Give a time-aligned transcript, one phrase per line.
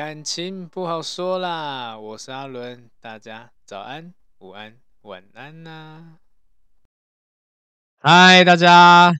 [0.00, 6.14] 感情不好说啦，我是阿伦，大家早安、午安、晚安呐、
[7.98, 9.12] 嗨，大家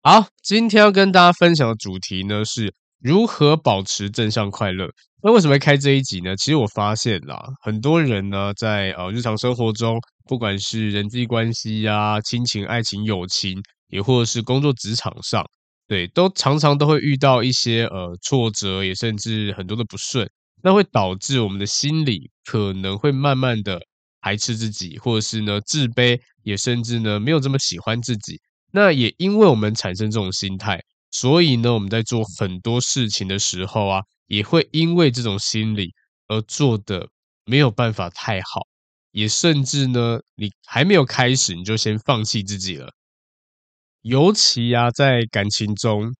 [0.00, 4.88] 好，今天要跟大家分享的主题呢是如何保持正向快乐。
[5.24, 6.36] 那为什么会开这一集呢？
[6.36, 15.44] 其实我发现啦，很多人呢在呃日常生活中，不管是人际关系呀、啊、亲情、爱情、友情，也或者是工作职场上。
[15.88, 20.28] 对，都常常都会遇到一些呃挫折，也甚至很多的不顺，
[20.62, 23.80] 那会导致我们的心里可能会慢慢的
[24.20, 28.38] 排斥自己，或者是呢自卑，也甚至呢没有这么喜欢自己。
[28.70, 30.78] 那也因为我们产生这种心态，
[31.10, 35.94] 所以呢我们在做很多事情的时候啊，也会因为这种心理
[36.26, 37.08] 而做得
[37.46, 38.60] 没有办法太好，
[39.12, 42.92] 也甚至呢你还没有开始，你就先放弃自己了。
[44.02, 46.12] 尤其啊，在感情中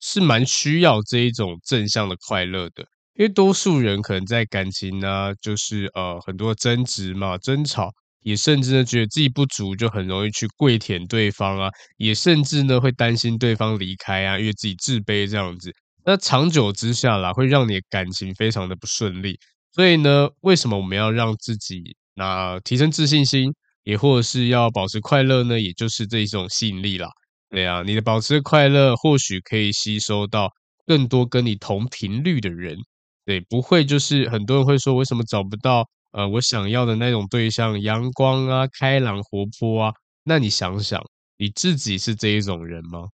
[0.00, 2.82] 是蛮需要这一种正向的快乐的，
[3.14, 7.90] 因为多数人可能在感情啊，就是呃很多争执嘛、争吵，
[8.22, 15.72] 也甚至呢觉得自己不足，就很容易去跪舔对方啊，也甚至呢会担心对方离开啊，因为自己自卑这样子。
[16.04, 19.38] 那长久之下啦，会让你的感情非常的不顺利。
[19.72, 23.52] 所以呢，为什么我们要让自己那提升自信心，
[23.84, 25.60] 也或者是要保持快乐呢？
[25.60, 27.08] 也就是这一种吸引力啦。
[27.50, 30.48] 对啊，你的保持快乐，或许可以吸收到
[30.86, 32.78] 更多跟你同频率的人。
[33.24, 39.92] 对，不会就是很多人会说，为什么找不到呃我想要的那种对象，阳光啊、开朗活泼啊？
[40.22, 41.02] 那你想想，
[41.38, 43.08] 你自己是这一种人吗？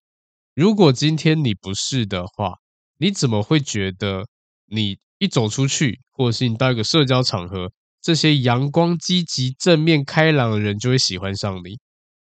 [0.55, 2.55] 如果今天你不是的话，
[2.99, 4.25] 你怎么会觉得
[4.67, 7.71] 你一走出去，或是你到一个社交场合，
[8.01, 11.79] 这些阳光、积极、正面、开朗的人就会喜欢上你？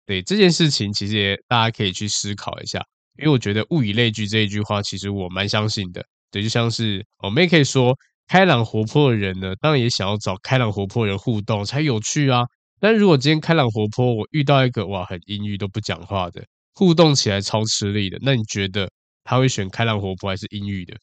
[0.06, 2.84] 对这件事情，其实也大家可以去思考一下，
[3.18, 6.04] 因为我觉得物以类聚这一句话，其实我蛮相信的。
[6.30, 7.96] 对，就像是我们也可以说，
[8.28, 12.42] 开朗活泼的人呢，当然也想要找开朗活泼人互动才有趣啊。
[12.80, 16.44] 但如果今天开朗活泼，我遇到一个哇很阴郁都不讲话的，
[16.74, 18.90] 互动起来超吃力的，那你觉得
[19.24, 20.94] 他会选开朗活泼还是阴郁的？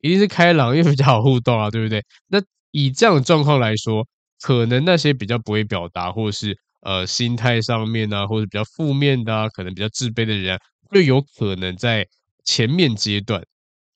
[0.00, 2.04] 一定是开朗，因为比较好互动啊，对不对？
[2.28, 2.38] 那
[2.72, 4.06] 以这样的状况来说，
[4.42, 6.58] 可能那些比较不会表达，或是。
[6.82, 10.60] 呃，心态上面啊，或者比较负面的啊，可能比较自卑的人啊，
[10.90, 12.06] 就有可能在
[12.44, 13.42] 前面阶段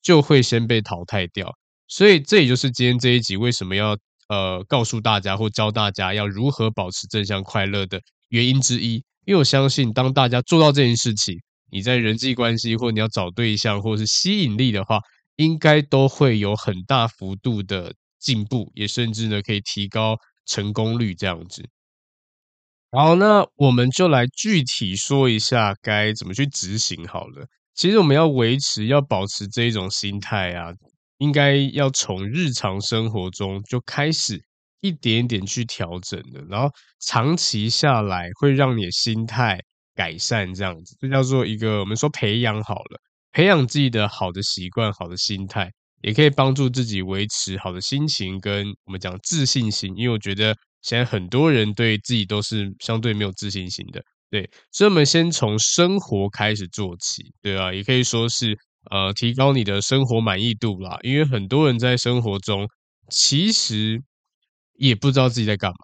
[0.02, 1.52] 就会先被淘汰掉。
[1.88, 3.96] 所以这也就是今天这一集为什么要
[4.28, 9.04] 呃告诉大家或教大家要如何保持正向快乐的原因之一。
[9.24, 11.36] 因为我相信，当大家做到这件事情，
[11.72, 15.00] 你在人际关系或你要找对象或者是吸引力的话，
[15.34, 21.68] 应该都会有很大幅度的进步，也甚至呢可以提高成功率这样子。
[22.96, 27.46] 好，那我们就来具体说一下该怎么去执行好了。
[27.74, 30.72] 其实我们要维持、要保持这一种心态啊，
[31.18, 34.40] 应该要从日常生活中就开始
[34.80, 36.70] 一点点去调整的，然后
[37.00, 39.60] 长期下来会让你的心态
[39.94, 42.98] 改善，这样子，这叫做一个我们说培养好了，
[43.30, 45.70] 培养自己的好的习惯、好的心态，
[46.00, 50.56] 也可以帮助自己维持好的心情跟我们讲自信心，因为我觉得。
[50.86, 54.00] 现在很多人对自己都是相对没有自信心的，
[54.30, 58.56] 对，所以我们先从生活开始做起，对啊，也可以说是
[58.92, 60.96] 呃提高你的生活满意度啦。
[61.02, 62.68] 因为很多人在生活中
[63.10, 64.00] 其实
[64.74, 65.76] 也不知道自己在干嘛，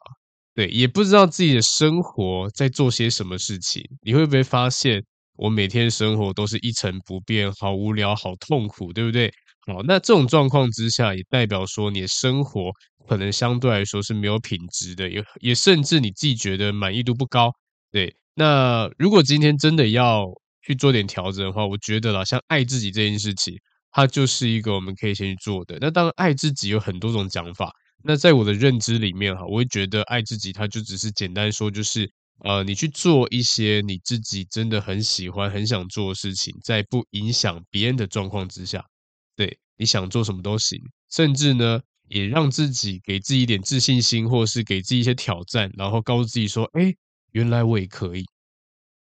[0.54, 3.82] 对，也不知道自己的生活在做些什么事情。
[4.02, 5.02] 你会不会发现，
[5.34, 9.32] 我每天生活都是一成不变，好无聊，好痛苦，对不对？
[9.66, 12.70] 好，那这种状况之下，也代表说你的生活。
[13.08, 17.52] 可能相对来说是没有品质的，也也甚至你自己觉得满意度不高。
[17.90, 20.26] 对，那如果今天真的要
[20.62, 23.54] 去做点调整的话，我觉得啦，像爱自己这件事情，
[23.90, 25.76] 它就是一个我们可以先去做的。
[25.81, 27.70] 那当然，爱自己有很多种讲法。
[28.04, 32.10] 那在我的认知里面哈，我会觉得爱自己，它就只是简单说，就是
[32.44, 38.84] 呃，你去做一些你自己真的很喜欢、很想做的事情，在不影响别人的状况之下，
[39.37, 41.81] 对，你想做什么都行，甚至呢，
[42.12, 46.94] 也让自己给自己一点自信心，或是给自己一些挑战，然后告诉自己说：“哎，
[47.32, 48.25] 原来我也可以，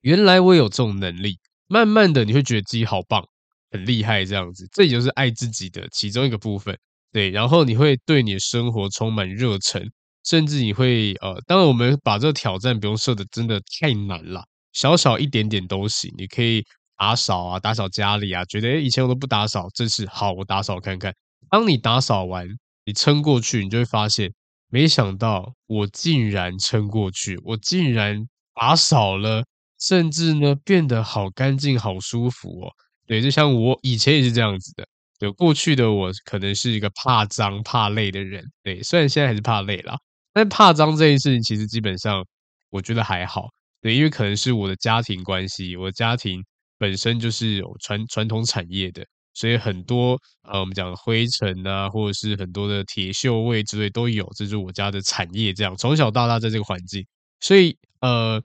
[0.02, 1.38] 原来我有这种能力。”
[1.68, 3.26] 慢慢的，你会觉得自己好棒、
[3.70, 6.78] 很厉害，这样子，这也就是爱自己的其中一个部分。
[7.12, 9.90] 对，然后你会对你的生活充满热忱。
[10.24, 16.14] 甚至你会呃，当然我们把这个挑战不用设的真的太难了，小小一点点都行。
[16.16, 16.64] 你可以
[16.96, 21.12] 打扫啊，打扫家里啊，觉得诶以前我都不打扫，这次好，我打扫看看。
[21.50, 22.46] 当你打扫完，
[22.84, 24.32] 你撑过去，你就会发现，
[24.68, 29.44] 没想到我竟然撑过去，我竟然打扫了，
[29.78, 32.72] 甚至呢变得好干净、好舒服哦。
[33.06, 34.86] 对，就像我以前也是这样子的。
[35.20, 39.96] 有过去的我可能是一个怕脏、怕累的人，对，虽然现在还是怕累啦。
[40.32, 42.24] 但怕脏这件事情，其实基本上
[42.70, 43.48] 我觉得还好，
[43.80, 46.42] 对，因为可能是我的家庭关系，我家庭
[46.78, 55.52] 本身就是有传传统产业的，所以很多呃，我们讲灰尘啊，或者是很多的铁锈味之类都有，这是我家的产业。
[55.52, 57.06] 这样从小到大在这个环境，
[57.40, 58.42] 所以呃，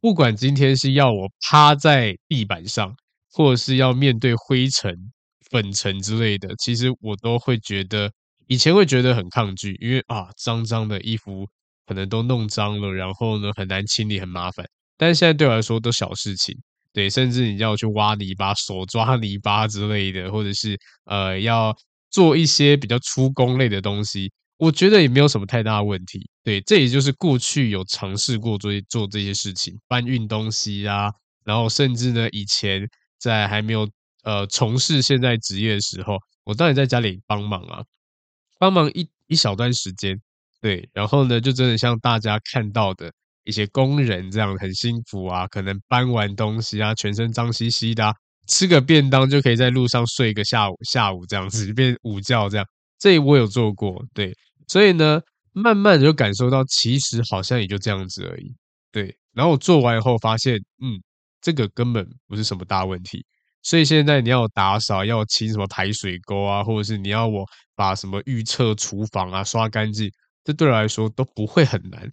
[0.00, 2.94] 不管今天是要我趴在地板上，
[3.30, 4.94] 或者是要面对灰尘、
[5.50, 8.10] 粉尘之类的，其实我都会觉得。
[8.48, 11.48] 以前会觉得很抗拒，因为啊，脏脏的衣服
[11.86, 14.66] 可能都弄脏了，然后呢很难清理，很麻烦。
[14.98, 16.54] 但是现在对我来说都小事情，
[16.92, 21.74] 对，甚至你要去挖泥巴，手抓泥巴之类的，或者是呃要
[22.10, 26.28] 做一些比较粗工类的东西，我觉得也没有什么太大的问题。
[26.44, 31.10] 对，这也就是过去有尝试过做做这些事情，搬运东西啊，
[31.44, 32.86] 然后甚至呢以前
[33.18, 33.88] 在还没有
[34.24, 37.82] 呃从事现在职业的时候，我当然在家里帮忙啊。
[38.58, 40.20] 帮忙一一小段时间，
[40.60, 43.12] 对，然后呢，就真的像大家看到的
[43.44, 48.14] 一些工人这样很辛苦啊，可能搬完东西啊，全身脏兮兮的，
[48.46, 52.66] 吃个便当就可以在路上睡个下午，下午这样子变午觉这样，
[52.98, 54.34] 这我有做过，对，
[54.68, 55.20] 所以呢，
[55.52, 58.54] 慢慢的就感受到其实好像也就这样子而已，
[58.90, 61.00] 对，然后我做完以后发现，嗯，
[61.40, 63.24] 这个根本不是什么大问题。
[63.64, 67.46] 所以现在你要打扫，要清什么排水沟啊，或者是你要我
[67.76, 70.10] 把什么预测厨房啊刷干净，
[70.42, 72.10] 这对我来说都不会很难，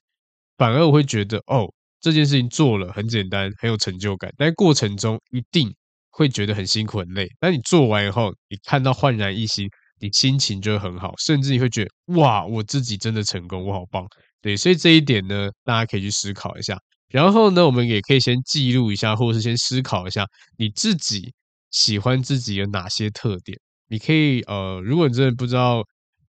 [0.59, 1.67] 反而我会觉得哦，
[1.99, 4.31] 这件事情做了很简单，很有成就感。
[4.37, 5.73] 但过程中一定
[6.11, 9.67] 会觉得很辛苦很累，但你做完以后，你看到焕然一新，
[9.99, 14.05] 你心情就会很好，甚至你会觉得哇，我自己真的成功，我好棒。
[14.41, 16.77] 对，所以这一点呢，大家可以去思考一下。
[17.07, 20.25] 然后呢，我们也可以先记录一下，或者是先思考一下
[20.57, 21.33] 你自己。
[21.71, 23.55] 喜欢自己有哪些特点？
[23.89, 25.83] 你可以呃，如果你真的不知道，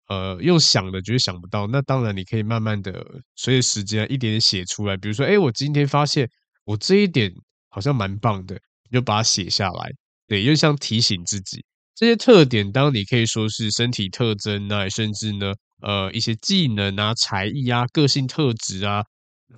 [0.07, 3.05] 呃，用想的觉得想不到，那当然你可以慢慢的
[3.35, 4.95] 随着时间一点点写出来。
[4.97, 6.29] 比如说，哎，我今天发现
[6.63, 7.31] 我这一点
[7.69, 8.55] 好像蛮棒的，
[8.89, 9.89] 你就把它写下来。
[10.27, 11.63] 对，又像提醒自己
[11.95, 19.03] 这些特点，当你可以说是身体特征啊，甚至呢，呃，一些技能啊、才艺啊、个性特质啊，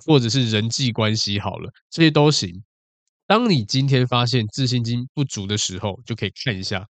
[0.06, 2.62] 或者是人际关系，好了，这些都行。
[3.26, 6.86] 当你今天发现自信心不足的时候，就可以看一下。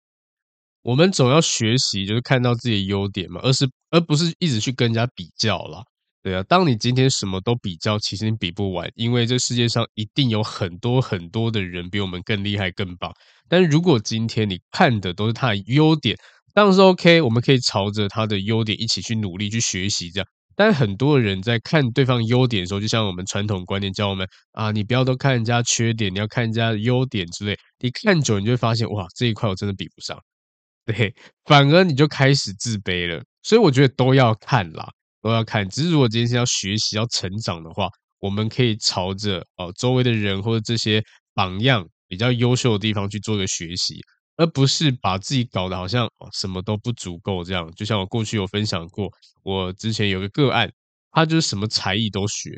[0.85, 5.81] 我们总要学习，就是看到自己的优点嘛，而是而不是一直去跟人家比较啦。
[6.21, 13.11] 对啊，当你今天什么都比较，其实你比不完，因为这世界上一定有很多很多的人比我们更厉害、更棒。
[13.49, 16.15] 但如果今天你看的都是他的优点，
[16.53, 20.27] 当然是 OK，我们可以朝着他的优点一起去努力去学习，这样。
[20.55, 27.57] 但很多人在看对方优点的时候，就像我们传统观念教我们啊，你不要都看人家缺点，你要看人家的优点之类。
[27.79, 30.15] 你看久，你就会发现，哇，这一块我真的比不上，
[30.85, 31.13] 对，
[31.45, 33.23] 反而你就开始自卑了。
[33.43, 34.87] 所以我觉得都要看啦，
[35.21, 35.67] 都要看。
[35.69, 37.89] 只是如果今天是要学习、要成长的话，
[38.19, 43.99] 我们可以朝着哦周围的人或者这些榜样比较优秀的地方去做一个学习。
[44.37, 49.09] 而不是把自己搞得好像什么都不足够这样，就像我过去有分享过，
[49.43, 50.69] 我之前有个个案，
[51.11, 52.49] 他就是什么才艺都学，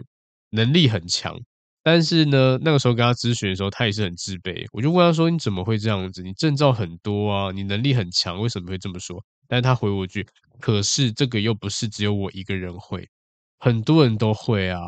[0.49, 1.39] 能力很强，
[1.87, 4.67] 但是呢，那个时候跟他咨询的时候，他也是很自卑。
[4.73, 6.21] 我就问他说：“你怎么会这样子？
[6.21, 10.27] 你证照很多啊，你能力很强，为什么会这么说？”但他回我一句
[10.59, 13.07] ：“可是这个又不是只有我一个人会，
[13.57, 14.81] 很多人都会啊。”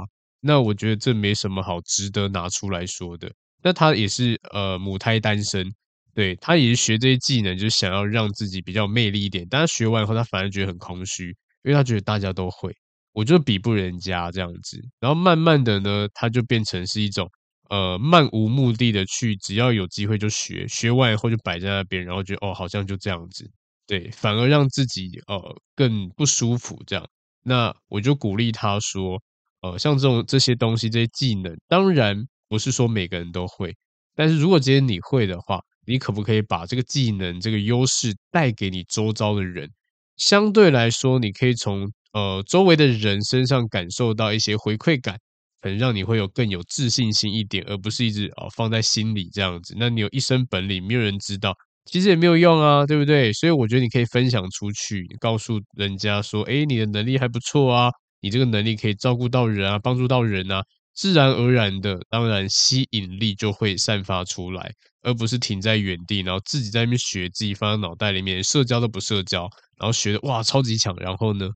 [0.43, 3.31] 那我觉得这没什么好值得拿出来说的。
[3.63, 5.73] 那他也是呃母胎单身。
[6.13, 9.47] 对，他也是学这些技能，就是想要让自己比较魅力一点。
[9.49, 11.29] 但他学完以后，他反而觉得很空虚，
[11.63, 12.75] 因为他觉得大家都会，
[13.19, 14.81] 我就比不人家这样子。
[15.01, 17.29] 然后慢慢的呢，他就变成是一种
[17.69, 23.45] 呃漫无目的的去，只要有机会就学，学完以后就摆在那边，然后觉得哦好像就这样子。
[23.85, 25.37] 对，反而让自己呃
[25.75, 27.05] 更不舒服这样。
[27.43, 29.21] 那我就鼓励他说，
[29.61, 33.75] 呃，像这种这些东西这些技能，当然不是说每个人都会，
[34.15, 39.69] 但是如果今天你会的话，你可不可以把这个技能这个优势带给你周遭的人？
[40.15, 45.17] 相对来说，你可以从呃周围的人身上感受到一些回馈感。
[45.61, 49.75] 可能让你会有更有自信心一点，而不是一直啊放在心里这样子。
[49.77, 53.33] 那你有一身本领，没有人知道，其实也没有用啊，对不对？
[53.33, 57.89] 所以我觉得你可以分享出去，告诉人家说，诶，你的能力还不错啊，
[58.21, 60.63] 你这个能力可以照顾到人啊，帮助到人啊，
[60.95, 69.41] 自然而然的，当然吸引力就会散发出来，而不是停在原地，然后自己在那边学，自己放在脑袋里面，社交都不社交，
[69.77, 71.49] 然后学的哇超级强，然后呢，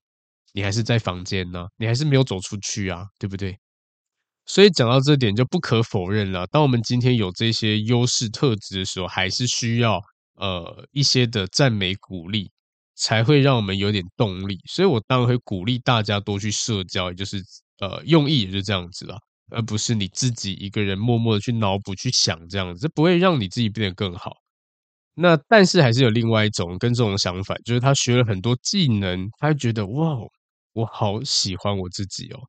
[0.54, 3.58] 你还是在房间呢，你还是没有走出去啊，对不对？
[4.46, 6.46] 所以讲到这点，就不可否认了。
[6.48, 10.02] 当我们今天有这些优势特质的时候，还是需要
[10.36, 12.52] 呃一些的赞美鼓励，
[12.96, 14.60] 才会让我们有点动力。
[14.70, 17.42] 所以我当然会鼓励大家多去社交，也就是
[17.80, 19.18] 呃用意也是这样子啦，
[19.50, 24.34] 而不是你自己一个人默默的去脑补去想这样子，这不会让你自己变得更好。
[25.16, 30.18] 那但是还是有另外一种跟这种想法，就是他学了很多技能，他会觉得哇，
[30.74, 32.40] 我好喜欢我自己哦。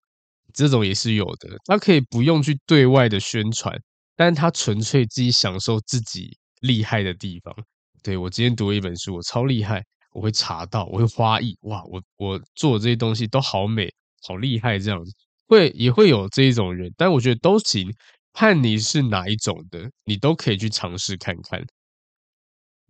[0.52, 3.76] 这种也是有的，他可以不用去对外的宣传，
[4.16, 7.54] 但他纯粹自己享受自己厉害的地方。
[8.02, 15.12] 对，我今天读了一本书，我超厉害，我会查到，我会花艺，哇，我我做的这些东西都好美，好厉害，这样子
[15.49, 17.93] 会也会有这一种人，但我觉得都行，
[18.33, 21.64] 看你是哪一种的，你都可以去尝试看看。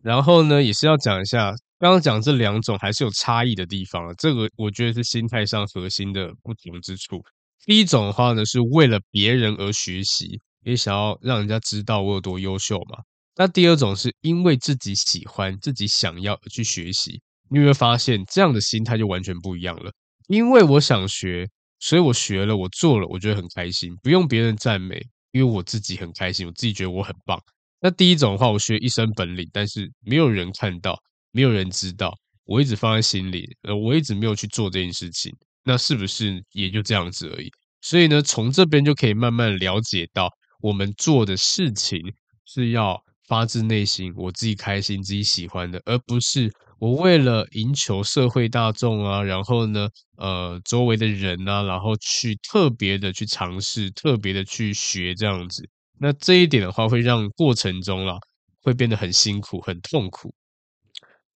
[0.02, 7.22] 然后呢，也是要讲一下，刚刚讲这两种还是有差异的地方，这个我觉得是心态上核心的不同之处。
[7.66, 12.98] 第一种的话呢，是为了别人而学习，也想要让人家知道我有多优秀嘛。
[13.36, 19.90] 那第二种是因为自己喜欢、自己想要而去学习，你有没有发现这样的心态就完全不一样了？
[20.28, 21.48] 因为我想学，
[21.80, 25.02] 所以我学了，我做了，我觉得很开心，不用别人赞美，
[25.32, 27.38] 因为我自己很开心，我自己觉得我很棒。
[27.80, 30.98] 那第一种的话，我学一身本领，但是没有人看到，
[31.34, 35.34] 没有人知道，我一直放在心里，呃，我一直没有去做这件事情。
[35.64, 37.50] 那是不是也就这样子而已？
[37.80, 42.00] 所以呢，从这边就可以慢慢了解到，我们做的事情
[42.44, 49.88] 是要发自内心，我自己开心、自己喜欢的，而不是我为了赢求社会大众啊，然后呢，
[50.18, 55.68] 呃，周围的人啊，然后去特别的去尝试、特别的去学这样子。
[55.98, 58.18] 那这一点的话，会让过程中啦，
[58.60, 60.34] 会变得很辛苦、很痛苦。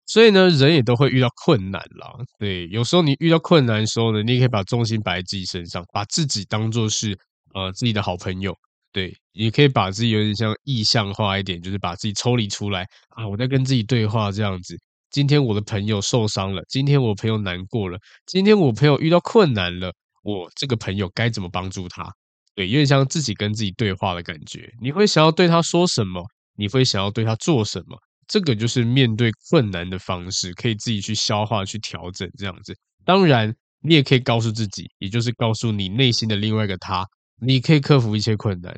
[0.09, 2.11] 所以呢，人也都会遇到困难啦。
[2.39, 7.15] 对，有时候你遇到困难的时候呢，你也可以把重心摆在自己身上，把自己当做是
[7.53, 8.51] 呃自己的好朋友。
[8.91, 14.75] 对，也可以把自己有点像意象化一点，就是把自己抽离出来啊，我在跟自己对话这样子。
[15.11, 22.11] 今天我的朋友受伤了，今天我朋友难过了，今天我朋友遇到困难了，我这个朋友该怎么帮助他？
[22.55, 24.67] 对，有点像自己跟自己对话的感觉。
[24.81, 26.25] 你会想要对他说什么？
[26.57, 27.95] 你会想要对他做什么？
[28.29, 32.73] 这个就是面对困难的方式，可以自己去消化、去调整这样子。
[33.03, 37.03] 当然，你也可以告诉自己，也就是告诉你内心的另外一个他，
[37.41, 38.73] 你可以克服一切困难。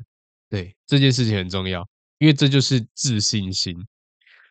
[0.49, 1.85] 对，这件事情很重要，
[2.17, 3.75] 因为这就是自信心。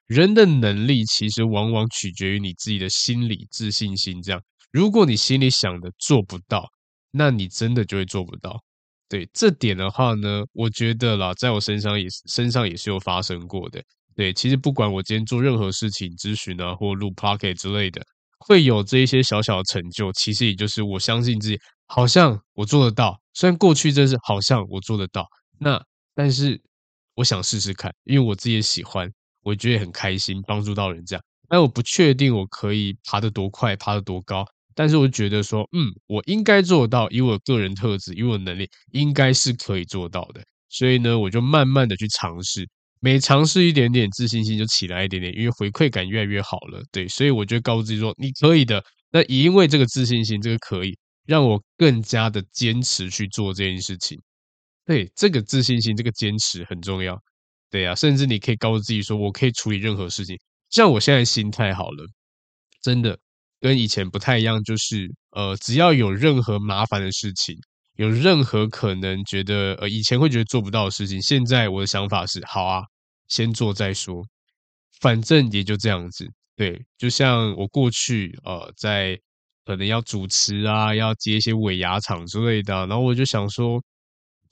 [0.07, 4.21] 人的能力其实往往取决于你自己的心理自信心。
[4.21, 6.69] 这样，如果你心里想的做不到，
[7.11, 8.63] 那你真的就会做不到。
[9.09, 13.83] 对，这点的话呢，我觉得啦，在我身上也身上也是有发生过的。
[14.21, 18.03] 对，其实不管我今天做任何事情，咨询啊，或录 podcast 之类的，
[18.41, 23.19] 会有这一些小小的成就，其实也就是我相信自己，好像我做得到。
[23.33, 25.27] 虽然过去真是好像我做得到，
[25.59, 25.83] 那
[26.15, 26.61] 但是
[27.15, 29.11] 我想试试看，因为我自己也喜欢，
[29.43, 31.25] 我觉得很开心，帮助到人这样。
[31.49, 40.43] 但我不确定我可以爬得多快，爬得多高，但是我觉得说，嗯，我应该做到，以我个人特质，以我能力，应该是可以做到的。
[40.69, 42.69] 所以呢，我就慢慢的去尝试。
[43.01, 48.85] 每尝试一点点，自信心就起来一点点，因为回馈感越来越好了，对，所以我就告诉自己说，你可以的。
[49.11, 54.21] 那因为这个自信心，这个可以让我更加的坚持去做这件事情。
[54.85, 57.19] 对，这个自信心，这个坚持很重要。
[57.71, 60.39] 对呀，甚至你可以告诉自己说，我可以处理任何事情。
[60.69, 62.07] 像我现在心态好了，
[62.83, 63.19] 真的
[63.61, 67.57] 跟以前不太一样，就是呃，只要有任何麻烦的事情。
[67.97, 72.83] 有任何可能觉得呃以前会觉得做不到的事情，现在我的想法是好啊，
[73.31, 74.23] 先做再说，
[75.01, 76.31] 反正也就这样子。
[76.55, 79.19] 对，就像我过去呃在
[79.65, 83.83] 可能要主持啊，要接一些尾牙场之类的，然后我就想说，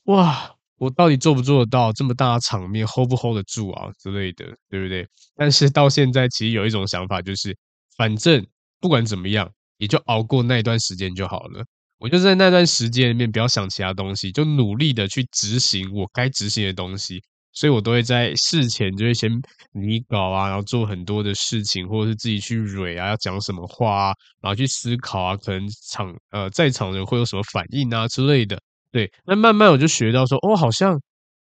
[0.05, 5.07] 哇，我到底做不做得到这么大的场面，hold 不 hold 得住啊之类的，对不对？
[5.37, 7.55] 但是到现在其实有一种想法，就是
[7.97, 8.47] 反正
[8.81, 11.63] 不管怎么样，也就熬过那段时间就好了。
[11.99, 17.21] 我就在那段时间里面不要想其他东西，就努力的去执行我该执行的东西。
[17.59, 19.29] 所以我都会在事前就会先
[19.73, 28.57] 拟稿啊，然后做很多的事情，或者是自己去蕊啊，要讲什么话啊，然后去思考啊，可能场呃在场人会有什么反应啊之类的。
[28.93, 30.97] 对，那慢慢我就学到说，哦，好像，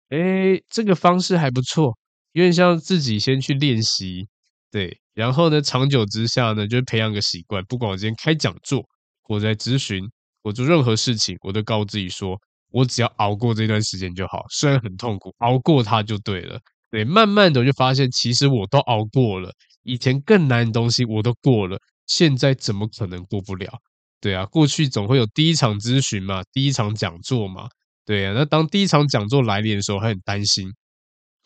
[0.10, 1.98] 诶，这个方式还不错，
[2.34, 4.28] 有点像自己先去练习，
[4.72, 8.88] 对，然后呢，长久之下呢，就培养个习惯，不管我今天开讲座，
[9.28, 10.04] 我在咨询，
[10.44, 12.40] 我做任何事情，我都告诉自己说，
[12.76, 16.60] 我只要熬过这段时间就好，虽然很痛苦，熬过它就对了。
[16.92, 19.50] 对，慢慢的我就发现，其实我都熬过了，
[19.84, 23.72] 以前更难的东西我都过了，现在怎么可能过不了？
[24.20, 27.70] 对啊，过去总会有第一场咨询嘛，第一场讲座嘛，
[28.06, 28.34] 对啊。
[28.34, 30.68] 那当第一场讲座来临的时候，还很担心，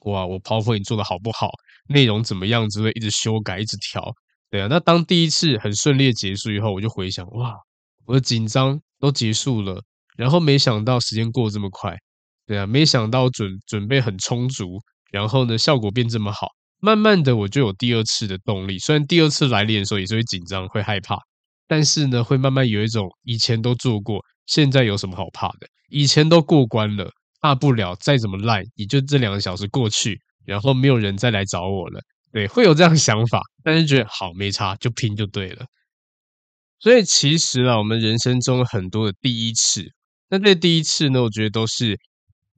[0.05, 1.51] 哇，我 PPT 做的好不好，
[1.89, 4.03] 内容怎么样，只会一直修改，一直调，
[4.49, 4.67] 对啊。
[4.67, 7.53] 那当第一次很顺利的结束以后，我就回想，哇，
[8.05, 9.83] 我的紧张都结束了，
[10.17, 11.97] 然后没想到时间过这么快，
[12.45, 14.79] 对啊，没想到准准备很充足，
[15.11, 16.47] 然后呢，效果变这么好，
[16.79, 21.17] 慢慢的我就有第二次的动力，虽然第二次来临的时候也是会紧张，会害怕。
[21.67, 25.67] 但是呢，会慢慢有一种以前都做过，现在有什么好怕的？
[25.89, 32.01] 以前都过关了，大不了再怎么烂，也就这两个小时过去，然后没有人再来找我了。
[32.31, 35.65] 对，会有这样想法，但是觉得好没差，就拼就对了。
[36.79, 39.85] 所以其实啊，我们人生中很多的第一次，
[40.29, 41.99] 那这第一次呢，我觉得都是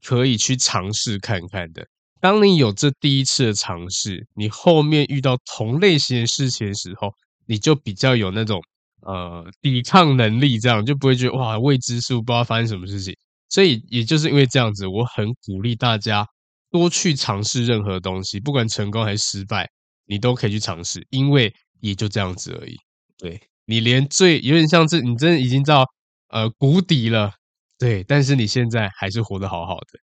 [0.04, 1.88] 可以去尝试看看的。
[2.20, 7.12] 当你有这第一次的尝试，你后面遇到同类型的事情的时候，
[7.46, 8.62] 你就比较有那种。
[9.04, 13.12] 呃，抵抗能力这样就不会觉得哇，未知数不知道发生什么事情，
[13.50, 16.24] 所以也就是因为这样子，我很鼓励大家
[16.70, 19.68] 多去尝试任何东西，不管成功还是失败，
[20.06, 22.78] 你都可以去尝试，因为也就这样子而已。
[23.18, 25.84] 对，你连最有点像是你真的已经到
[26.28, 27.34] 呃谷底了，
[27.82, 30.00] 对，但是你现在还是活得好好的，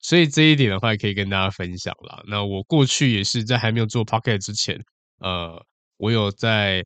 [0.00, 2.22] 所以这一点的话可以跟大家分享啦。
[2.26, 4.82] 那我过去也是在还没有做 Pocket 之前，
[5.18, 5.62] 呃，
[5.98, 6.84] 我有在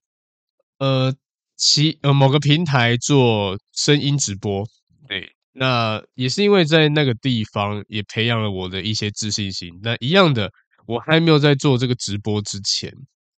[0.78, 1.14] 呃。
[1.56, 4.66] 其呃某个平台做声音直播，
[5.06, 9.70] 对，那也是因为在那个地方也培养了我的一些自信心。
[9.80, 10.50] 那一样的，
[10.84, 12.92] 我还没有在做这个直播之前，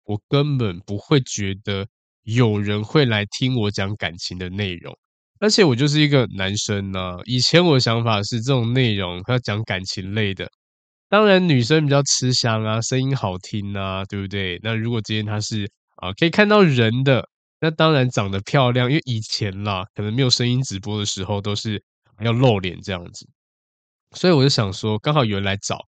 [0.05, 1.86] 我根本不会觉得
[2.23, 4.97] 有人会来听我讲感情的内容，
[5.45, 7.17] 而且我就是一个男生呢、啊。
[7.25, 10.49] 以前我的想法是这种内容要讲感情类的，
[11.08, 14.60] 当然女生比较吃香啊，声音好听啊，对不对？
[14.63, 17.29] 那如果今天他是啊可以看到人的。
[17.62, 21.81] 那当然长得漂亮，因为以前啦，可能没有声音直播的时候，都是
[22.21, 23.27] 要露脸这样子，
[24.15, 25.79] 所以我就想说，刚好有人来找，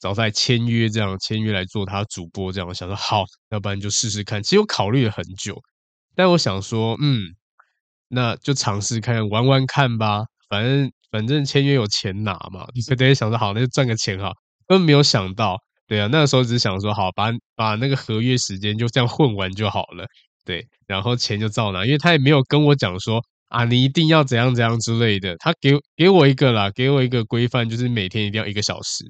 [0.00, 4.42] 找在签约这样，签约来做他主播这样，我想说好，要不然就试试看。
[4.42, 5.58] 其实我考虑了很久，
[6.16, 7.22] 但我想说，嗯，
[8.14, 14.30] 那就尝试看玩玩看吧，反正反正签约有钱拿嘛，所以大家想说好，那就赚个钱哈，
[14.68, 15.56] 根本没有想到，
[15.88, 20.04] 对啊，那个时候只想说好，把把那个合约时间就这样混完就好了。
[20.44, 25.34] 对，然后钱就照拿，因为他也没有跟我讲说啊，你一定要怎样怎样之类的。
[25.38, 29.04] 他给给我一个啦，给我一个规范，就是每天一定要一个小时。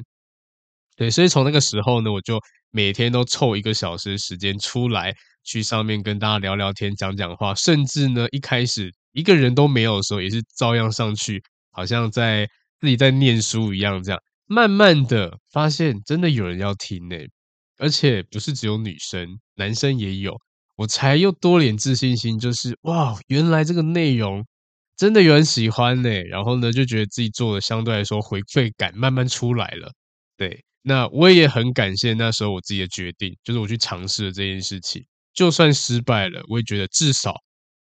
[0.96, 2.38] 对，所以从那个时候呢，我就
[2.72, 12.48] 每天都凑一个小时时间出来，去上面跟大家聊聊天、讲讲话，甚至呢，一开始一个人都没有的时候，也是照样上去，好像在
[12.80, 17.16] 自己在念书一样，这样慢慢的发现真的有人要听呢，
[17.78, 20.36] 而且不是只有女生，男生也有。
[20.76, 24.44] 我才又多点自信心，就是哇，原来这个内容
[24.96, 26.08] 真的有人喜欢呢。
[26.24, 29.92] 然后呢，就觉得自己做的相对来说回馈感慢慢出来了。
[30.36, 37.34] 对，那我也很感谢那时候我自己的决定，就是我去尝试了这件事情，就算失败了，我也觉得至少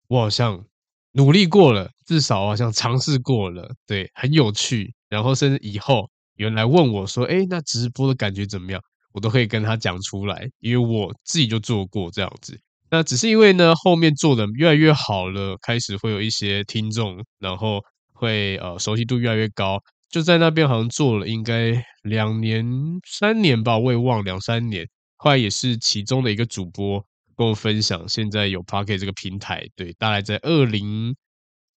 [0.08, 0.64] 我好像
[1.12, 4.94] 努力过了，至少我好像尝试过了，对，很有趣。
[5.08, 8.80] 然后甚至以后有人来问我说：“诶，那直播的感觉怎么样？”
[9.12, 12.58] 我都可以跟他讲出来，因为我自己就做过这样子。
[12.90, 17.80] 那只是因为呢，后面做的越来越好了，开始会有一些听众，然后
[18.14, 19.78] 会呃熟悉度越来越高。
[20.12, 22.64] 就在那边好像做了应该两年、
[23.04, 24.86] 三年吧，我也忘了两三年。
[25.16, 27.04] 后来也是其中的一个主播
[27.36, 31.16] 跟我分享，现在有 Pocket 这个平台，对，大概在二零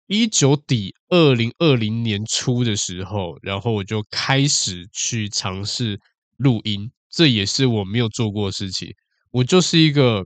[0.07, 5.99] 一九底、二零二零年初的时候，然后我就开始去尝试
[6.35, 8.93] 录音，这也是我没有做过的事情。
[9.31, 10.25] 我就是一个。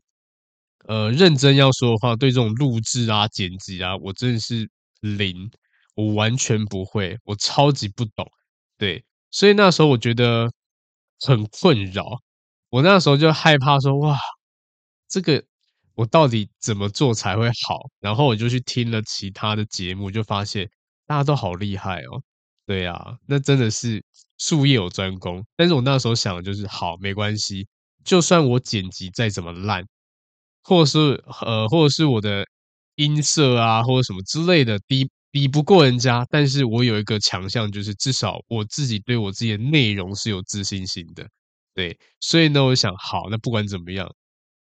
[0.87, 4.69] 呃，认真要说的话，对这种录制啊、剪辑啊，我真的是
[5.01, 5.51] 零，
[5.97, 8.23] 我完全不会，我超级不懂，
[8.77, 10.51] 对，所以那时候我觉得
[11.19, 12.19] 很困扰，
[12.69, 14.15] 我那时候就害怕说，哇，
[15.09, 15.43] 这个
[15.95, 17.89] 我到底怎么做才会好？
[17.99, 20.69] 然后我就去听了其他的节目，就发现
[21.07, 22.21] 大家都好厉害哦。
[22.67, 24.03] 对啊，那真的是
[24.37, 25.43] 术业有专攻。
[25.55, 27.67] 但是我那时候想的就是，好，没关系，
[28.03, 29.83] 就算我剪辑再怎么烂，
[30.63, 32.45] 或者是呃，或者是我的
[32.95, 41.27] 音色啊，或者什么之类的，低比不过人家，但是我有一个强项，就是至少我自己对我自己的内容是有自信心的。
[41.73, 44.09] 对，所以呢，我想，好，那不管怎么样，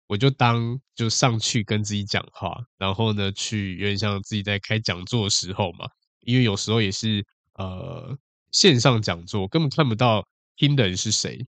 [0.06, 5.86] 我就当就上去跟自己讲话，然后呢，去有点像自己在开讲座的时候嘛，
[6.20, 7.24] 因为有时候也是。
[7.58, 8.14] 呃，
[8.52, 10.22] 线上讲座根本看不到
[10.56, 11.42] 听的人是谁，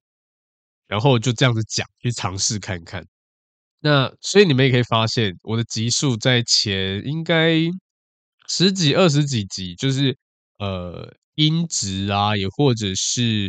[0.86, 3.06] 然后就这样子讲，去尝试看看。
[3.80, 7.58] 那所以你们也可以发现，我的集数在前应该
[8.48, 10.16] 十几、二十几集，就是
[10.58, 13.48] 呃音质啊，也或者是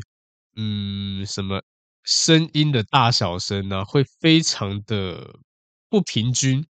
[0.55, 1.61] 嗯什么
[2.03, 5.39] 声音的大小声呢，会非常的
[5.89, 6.65] 不平均。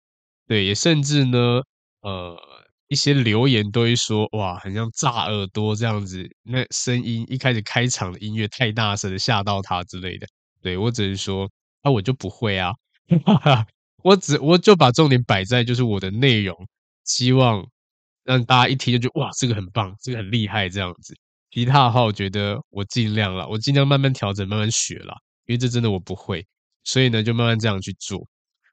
[0.47, 1.61] 对，也甚至呢，
[2.01, 2.37] 呃。
[2.89, 10.25] 一些留言都会说，哇，很像炸耳朵这样子，那声音一开始开场的音乐太大声了，吓到他之类的。
[10.61, 12.71] 对，我只是说，啊，我就不会啊，
[14.05, 16.55] 我只我就把重点摆在就是我的内容，
[17.03, 17.67] 希望
[18.27, 21.15] 让大家一听就觉得哇，这个很棒，这个很厉害这样子。
[21.49, 25.15] 其他的话，我觉得我尽量了，我尽量慢慢调整，慢慢学啦，
[25.47, 26.45] 因为这真的我不会，
[26.83, 28.27] 所以呢，就慢慢这样去做，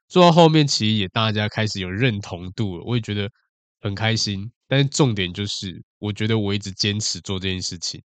[0.07, 3.27] 做到后面其实也大家开始有认同度了，我也觉得。
[3.81, 8.01] 很开心，但是重点就是，我觉得我一直坚持做这件事情，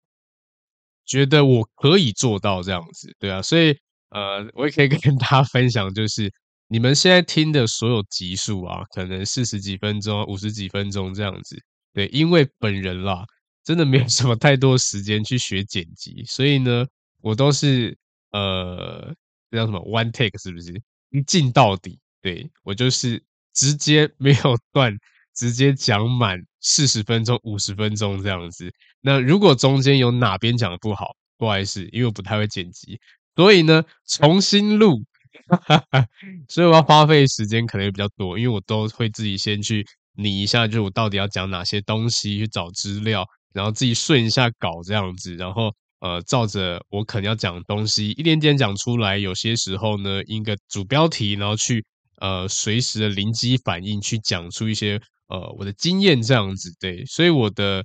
[1.06, 3.78] 觉得我可以做到这样子，对啊，所以
[4.10, 6.34] 呃，我也可以跟大家分享，就是
[6.68, 11.62] 你们现在听的所有集数啊，可能四十几分钟、五十几分钟这样子，
[11.94, 13.26] 对，因为本人啦，
[13.64, 16.86] 真的没有什么太多时间去学剪辑，所以呢，
[17.22, 17.98] 我都是
[18.32, 19.14] 呃，
[19.50, 20.82] 这叫什么 one take 是不是？
[21.12, 24.98] 一镜到底，对，我就是直接没有断。
[25.38, 28.74] 直接讲满四十分钟、五十分钟这样子。
[29.02, 33.00] 那如果中间有哪边讲的不好，不好意思，因为我不太会剪辑，
[33.36, 35.04] 所以呢，重新录。
[36.50, 49.18] 所以我要花费时间可能也比较多，因为我都会自己先去拟一下，就是我到底要讲哪些东西，去找资料，然后自己顺一下稿这样子，然后呃，照着我可能要讲的东西一点点讲出来。
[49.18, 51.86] 有些时候呢，一个主标题，然后去
[52.20, 55.00] 呃随时的临机反应去讲出一些。
[55.30, 57.84] 呃，我的经验这样子，对，所以我的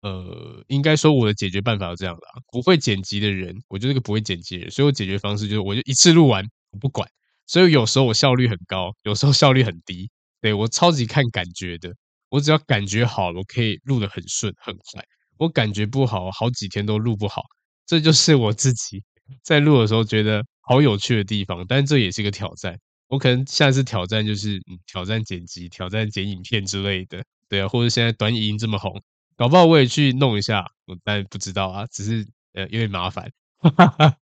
[0.00, 7.08] 呃，应该说我的解决办法是这样的啊，不会剪辑的人，我就是个不会剪辑的人，所以我解决方式就是我就一次录完，我不管。
[7.46, 11.94] 所以有时候我效率很高，有时候效率很低，对，我超级看感觉的，
[12.30, 15.04] 我只要感觉好了，我可以录得很顺很快。
[15.38, 17.42] 我感觉不好，好几天都录不好，
[17.86, 19.02] 这就是我自己
[19.42, 22.78] 在录的时候觉得好有趣的地方，但这也是一个挑战。
[23.08, 29.02] 我可能下次挑战就是挑战剪辑、挑战剪影片之类的，对啊，或者现在短影音这么红，
[29.36, 34.16] 搞不好我也去弄一下，我但不知道啊，只是呃有点麻烦，哈哈哈。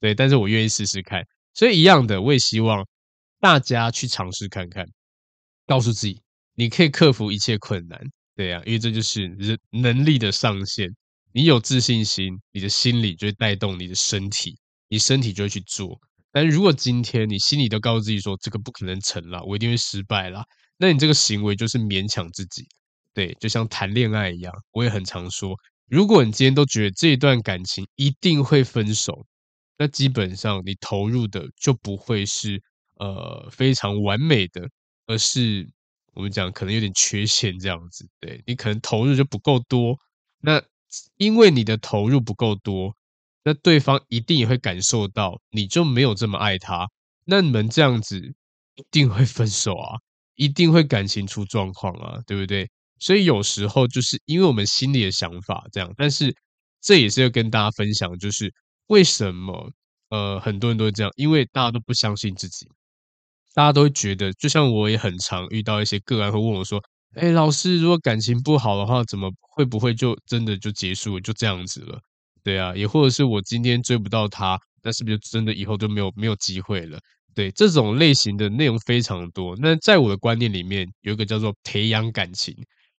[0.00, 2.86] 对，但是我愿意试试看，所以一样的，我也希望
[3.40, 4.86] 大家去尝试看看，
[5.66, 6.20] 告诉自己
[6.54, 8.00] 你可以克服一切困难，
[8.36, 10.88] 对啊，因为这就是人能力的上限，
[11.32, 15.98] 你有自信心，你的心理就会带动你的身体，你身体就会去做。
[16.30, 20.42] 但如果今天你心里都告诉自己说这个不可能成了，我一定会失败了，
[20.78, 22.66] 那你这个行为就是勉强自己。
[23.14, 25.54] 对，就像谈恋爱一样，我也很常说，
[25.86, 29.26] 如果你今天都觉得这一段感情一定会分手，
[29.78, 32.62] 那基本上你投入的就不会是
[32.96, 34.68] 呃非常完美的，
[35.06, 35.68] 而是
[36.14, 38.08] 我们讲可能有点缺陷这样子。
[38.20, 39.96] 对，你可能投入就不够多，
[40.40, 40.62] 那
[41.16, 42.94] 因为你的投入不够多。
[43.44, 46.88] 那对方一定也会感受到，你就没有这么爱他，
[47.24, 48.20] 那你们这样子
[48.76, 49.98] 一定会 分手啊，
[50.36, 52.70] 一定会感情出状况啊，对不对？
[53.00, 56.32] 所以有时候就是因为我们心里的想法这样，但是
[56.80, 58.54] 这也是要跟大家分享，就是
[58.92, 59.70] 为什么
[60.10, 62.66] 呃很多人都会这样，因为大家都不相信自己，
[63.54, 66.78] 大家都会觉得，就像我也很常遇到一些个案会问我说，
[67.14, 71.98] 哎，老师，如果感情不好的话，怎么会不会就真的就结束，就这样子了？
[72.44, 76.98] 对啊，也或者是我今天追不到他，那是不是就真的以后就没有没有机会了？
[77.34, 79.56] 对，这种类型的内容非常多。
[79.56, 82.54] 那在我的观念里面，有一个叫做培养感情。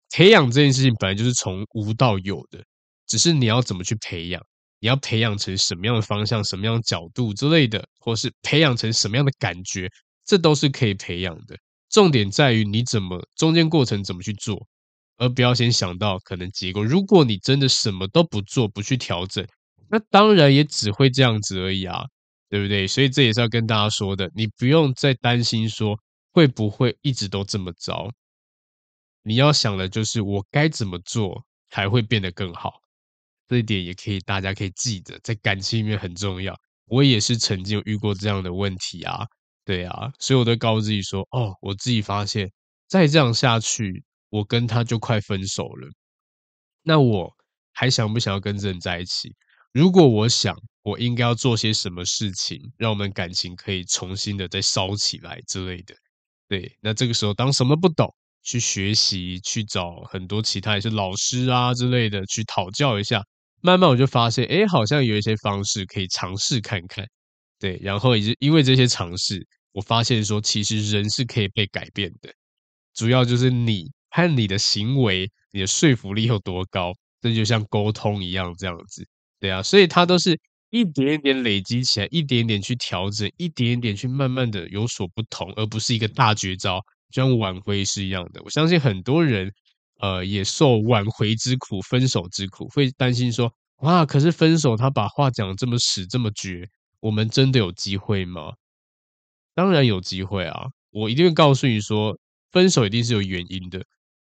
[0.09, 2.63] 培养这件事情本来就是从无到有的，
[3.05, 4.41] 只是你要怎么去培养，
[4.83, 9.89] 你要培养成什么样的方向、什么样的角度之类的，或是培养成什么样的感觉，
[10.25, 11.57] 这都是可以培养的。
[11.89, 14.67] 重点在于你怎么中间过程怎么去做。
[15.17, 16.83] 而不要先想到可能结果。
[16.83, 19.45] 如果你真的什么都不做，不去调整，
[19.87, 22.03] 那当然也只会这样子而已啊，
[22.49, 22.87] 对不对？
[22.87, 25.97] 所以这也是要跟大家说的，你不用再担心说
[26.31, 28.09] 会不会一直都这么糟？
[29.21, 32.73] 你要想的就是我该怎么做才会变得更好。
[33.53, 36.59] 这一点也可以，大家可以记得，在感情里面很重要。
[36.85, 39.27] 我也是曾经遇过这样的问题啊，
[39.63, 42.51] 对啊，所以我都告诉自己说，哦，我自己发现
[42.87, 45.87] 再这样下去，我跟他就快分手了。
[46.81, 47.31] 那我
[47.73, 49.31] 还想不想要跟这人在一起？
[49.71, 55.95] 如果我想，我应该要做些什么事情，让我们感情可以重新的再烧起来之类的。
[56.49, 58.13] 对，那这个时候当什么不懂，
[58.43, 63.23] 去学习，去找很多其他也是老师啊之类的去讨教一下。
[63.65, 67.07] 慢慢我就发现，哎，好像有一些方式可以尝试看看，
[67.57, 72.29] 对，然后也是因为这些尝试，我发现说，其实人是可以被改变的，
[72.93, 79.07] 主要就是你和你的行为，你的说服力有多高，这就像沟通一样这样子，
[79.39, 80.37] 对啊，所以它都是
[80.69, 88.41] 一点点累积起来，一点点去调整，一点点去慢慢的有所不同，而不是一个大绝招，就像挽回是一样的。
[88.43, 89.49] 我相信很多人。
[90.03, 96.67] 呃，也受挽回之苦，分手之苦，会担心说，哇，可是分手他把话讲这么死这么绝，
[96.99, 98.51] 我们真的有机会吗？
[99.55, 100.65] 当然有机会啊！
[100.91, 102.17] 我一定会告诉你说，
[102.51, 103.81] 分手一定是有原因的。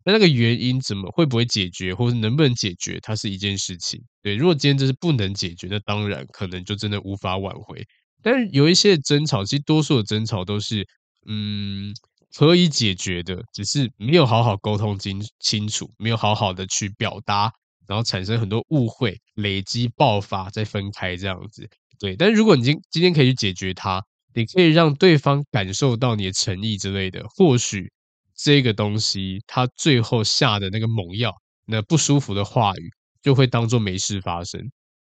[0.05, 3.99] 那那个原因怎么会不会解决，或者能不能解决，它是一件事情。
[4.23, 7.83] 对，如果今天这是不能解决，那当然可能就真的无法挽回。
[8.23, 10.87] 但是有一些争吵，其实多数的争吵都是，
[11.27, 11.95] 嗯。
[12.37, 17.53] 可以解决的，只是没有好好沟通清清楚，没有好好的去表达，
[17.87, 21.69] 然后产生很多误会，累积爆发，再分开这样子。
[21.99, 24.03] 对，但是如果你今今天可以去解决它，
[24.35, 27.93] 你可以让对方感受到你的诚意之类的，或许
[28.35, 31.33] 这个东西他最后下的那个猛药，
[31.67, 32.91] 那不舒服的话语
[33.23, 34.61] 就会当做没事发生。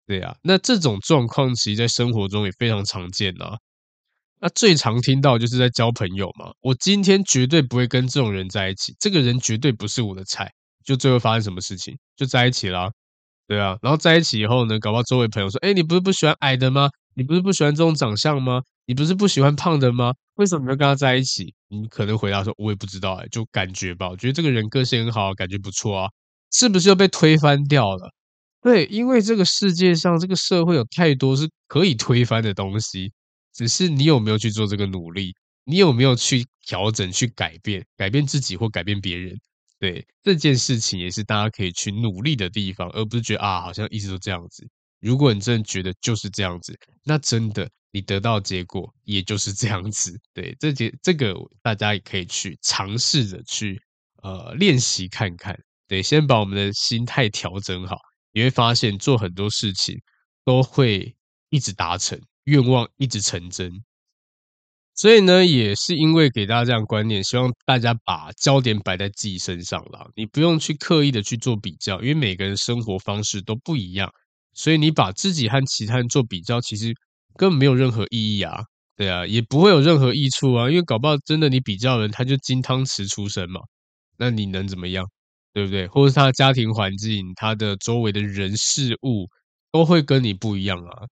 [0.05, 3.57] 对啊，那这种状况其实在生活中也非常常见啊。
[4.45, 10.47] 那最常听到就是在交朋友嘛，我今天绝对不会跟这种人在一起，这个人绝对不是我的菜，
[10.85, 12.87] 就最后发生什么事情，就在一起啦，
[13.47, 16.87] 对啊，然后在一起以后呢，搞不好周围朋友说，哎，你不是不喜欢矮的吗？
[17.15, 18.61] 你不是不喜欢这种长相吗？
[18.85, 20.13] 你不是不喜欢胖的吗？
[20.35, 21.51] 为什么要跟他在一起？
[21.69, 26.07] 你可能回答说，我也不知道，哎，就感觉吧，我觉得这个人个性很好，感觉不错啊，
[26.51, 28.11] 是不是又被推翻掉了？
[28.61, 33.11] 对，因为这个世界上，这个社会有太多是可以推翻的东西。
[33.55, 35.33] 只是你有没有去做这个努力？
[35.63, 39.35] 你有没有去调整、去改变、改变自己或改变别人？
[39.79, 44.67] 对，这件事情也是大家可以去努力的地方，而不是觉得啊，好像一直都这样子。
[44.99, 50.13] 如果你真的觉得就是这样子，那真的你得到结果也就是这样子。
[50.33, 53.81] 对，这节这个大家也可以去尝试着去
[54.21, 55.57] 呃练习看看。
[55.87, 57.97] 对，先把我们的心态调整好，
[58.31, 59.99] 你会发现做很多事情
[60.43, 61.15] 都会
[61.49, 62.19] 一直达成。
[62.45, 63.83] 愿望一直成真，
[64.95, 70.07] 所以呢，也是因为给大家这样观念，希望大家把焦点摆在自己身上啦。
[70.15, 74.09] 你不用去刻意的去做比较，因为每个人生活方式都不一样，
[74.53, 76.93] 所以你把自己和其他人做比较，其实
[77.35, 78.63] 根本没有任何意义啊。
[78.95, 83.59] 对啊，也不会有任何益处啊，因为搞不好真的你比较人，他就金汤匙出身嘛，
[84.17, 85.05] 那你能怎么样？
[85.53, 85.87] 对不对？
[85.87, 89.27] 或者是他的家庭环境，他的周围的人事物
[89.71, 91.07] 都会跟你不一样啊。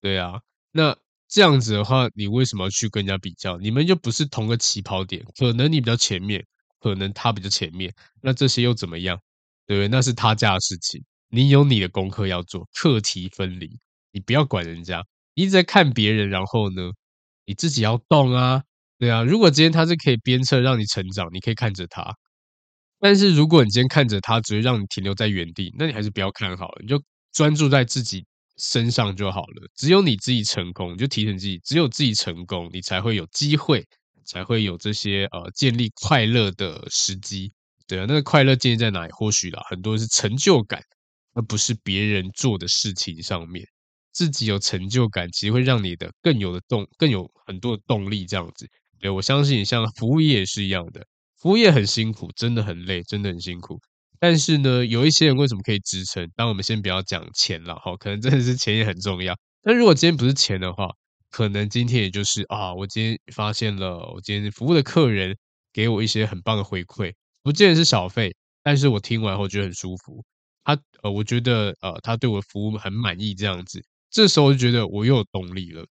[0.00, 0.40] 对啊。
[0.78, 3.58] 那这样子的话，你为什么要去跟人家比较？
[3.58, 6.46] 你们又不是同个起跑点，可能你比较前面，
[6.78, 9.18] 可能他比较前面，那这些又怎么样？
[9.66, 9.88] 对不对？
[9.88, 13.76] 那是他家的事情，你有你的功课要做，课题分离，
[14.12, 16.92] 你不要管人家，你一直在看别人，然后呢，
[17.44, 18.62] 你自己要动啊，
[19.00, 19.24] 对啊。
[19.24, 22.12] 如果今天他是可以鞭策让你成长，你可以看着他；
[23.00, 28.24] 但是如果你今天看着他，只会让你停留在原地，那你还是不要看好了，你就专注在自己。
[28.58, 33.84] 身上就好了，只有你自己成功，就提醒自己，只有自己成功，你才会有机会，
[34.24, 37.52] 才会有这些呃建立快乐的时机。
[37.86, 39.12] 对啊，那个快乐建立在哪里？
[39.12, 40.82] 或许啦，很多是成就感，
[41.34, 43.64] 而不是别人做的事情上面。
[44.12, 48.26] 自己有成就感，其实会让你的更有的动，更有很多的动力。
[48.26, 48.68] 这样子，
[48.98, 53.80] 对，我相信，像服务业也是一样的，服务业很辛苦，真的很累，真的很辛苦。
[54.20, 56.28] 但是呢，有一些人为什么可以支撑？
[56.36, 59.36] 当我们先不要讲钱了哈，可能真的是钱也很重要。
[59.62, 60.88] 但如果今天不是钱的话，
[61.30, 65.36] 可能今天也就是啊，我今天发现了，我今天服务的客人
[65.72, 70.24] 给我一些很棒的回馈，不见得是小费，但是我听完后觉得很舒服。
[70.64, 75.84] 他呃，我觉得呃，他对我的服务很满意，这样子，这时候我就觉得我又有动力了，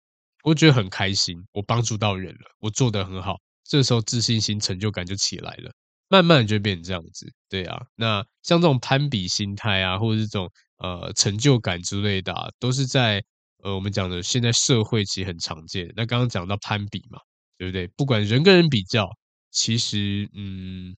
[0.43, 5.71] 我觉得很开心，我帮助到人了，我做得很好，这时候自信心、成就感就起来了。
[6.09, 7.81] 慢慢就变成这样子，对啊。
[7.97, 13.23] 那像这种攀比心态啊，或者是这种呃成就感之类的，都是在
[13.63, 15.91] 呃我们讲的现在社会其实很常见。
[15.97, 17.19] 那刚刚讲到攀比嘛，
[17.59, 17.87] 对不对？
[17.97, 19.09] 不管人跟人比较，
[19.51, 20.95] 其实嗯，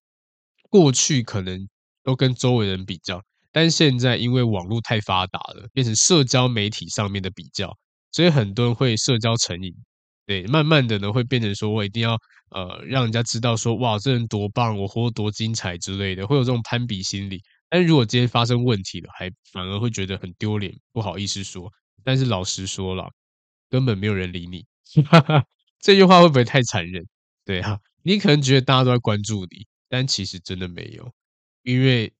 [0.69, 1.67] 过去可能
[2.03, 7.75] 都跟周围人比较，但现在因为网络太发达了，变成社交媒体上面的比较，
[8.11, 9.73] 所以很多人会社交成瘾。
[10.29, 12.15] 对，慢慢的呢，会变成说我一定要
[12.51, 17.41] 呃让人家知道说哇，这人多棒，我活得多精彩之类的，会有这种攀比心理。
[17.67, 21.67] 但如果今天发生问题了，还反而会觉得很丢脸，不好意思说。
[22.03, 23.09] 但是老实说了，
[23.71, 24.63] 根本没有人理你。
[25.81, 27.03] 这句话会不会太残忍？
[27.43, 31.11] 对啊，你可能觉得大家都在关注你，但其实真的没有，
[31.63, 32.13] 因为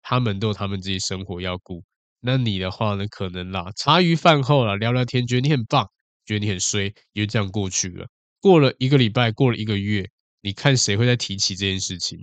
[0.00, 1.84] 他们都有他们自己生活要顾。
[2.20, 3.06] 那你的话呢？
[3.10, 5.90] 可能啦，茶余饭后啦，聊聊天，觉得你很棒。
[6.24, 8.06] 觉得你很衰，也就这样过去了。
[8.40, 10.08] 过了一个礼拜，过了一个月，
[10.42, 12.18] 你看谁会再提起这件事情？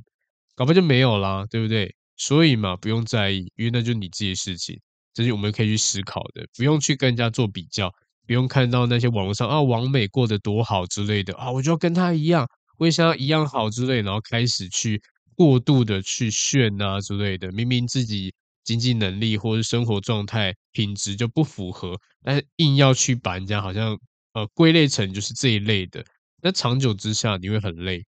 [0.55, 1.95] 搞不就没有啦，对不对？
[2.17, 4.79] 所以嘛，不用在意，因为那就是你自己的事情，
[5.13, 7.91] 这是我们可以去思考的，不用去跟人家做比较，
[8.27, 15.01] 不用看到那些网络上啊，王美过得多好之类的啊，我就要跟他一样，我也想要一样好之类，然后开始去
[15.35, 18.33] 过度的去炫啊之类的，明明自己。
[18.63, 23.99] 经济能力或者生活状态品质就不符合，但是硬要去把人家好像
[24.33, 26.05] 呃归类成就是这一类的，
[26.41, 28.05] 那长久之下你会很累，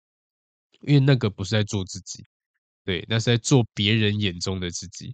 [0.83, 2.25] 因为那个不是在做自己，
[2.85, 5.13] 对，那是在做别人眼中的自己，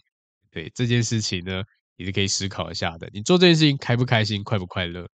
[0.50, 1.62] 对，这件事情呢，
[1.96, 3.08] 你是可以思考一下的。
[3.12, 5.08] 你做这件事情开不开心，快不快乐？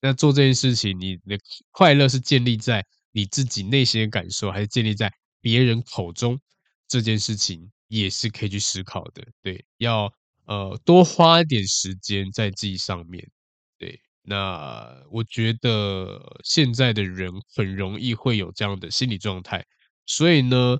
[0.00, 1.38] 那做这件事情，你的
[1.70, 6.40] 快乐是建立在你自己内心的感受，还是建立在别人口中
[6.88, 7.70] 这件事情？
[7.90, 10.12] 也是可以去思考的，对，要
[10.46, 13.28] 呃多花一点时间在自己上面，
[13.78, 19.66] 对，那我觉得现在的人很容易会有这样的心理状态，
[20.06, 20.78] 所以呢，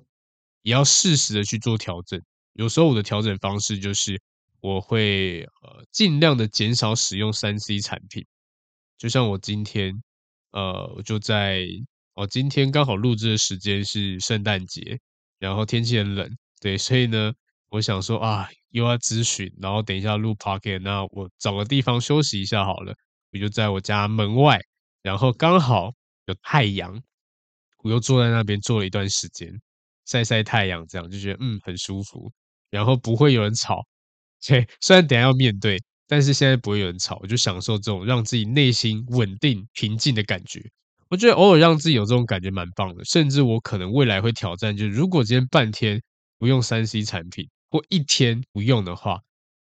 [0.61, 2.21] 也要适时的去做调整。
[2.53, 4.21] 有时候我的调整方式就是，
[4.61, 8.25] 我会呃尽量的减少使用三 C 产品，
[8.97, 10.01] 就像我今天，
[10.51, 11.65] 呃，我就在
[12.15, 14.97] 哦，今天刚好录制的时间是圣诞节，
[15.39, 16.37] 然后天气很冷。
[16.61, 17.33] 对，所以呢，
[17.69, 22.93] 我想说啊，又要咨询，然后等一下录 podcast，那我找个地方休息一下好了。
[23.33, 24.59] 我就在我家门外，
[25.01, 25.91] 然后刚好
[26.27, 27.01] 有太阳，
[27.79, 29.51] 我又坐在那边坐了一段时间，
[30.05, 32.31] 晒晒太阳，这样就觉得嗯很舒服，
[32.69, 33.83] 然后不会有人吵。
[34.47, 40.61] 对，虽然等下要面对，但是现在不会有人吵，我就享受这种让自己内心稳定平静的感觉。
[41.09, 45.99] 我觉得偶尔让自己有这种感觉蛮棒的，甚至我可能未来会挑战，就是如果今天半天。
[46.41, 49.19] 不用三 C 产品，或一天不用的话，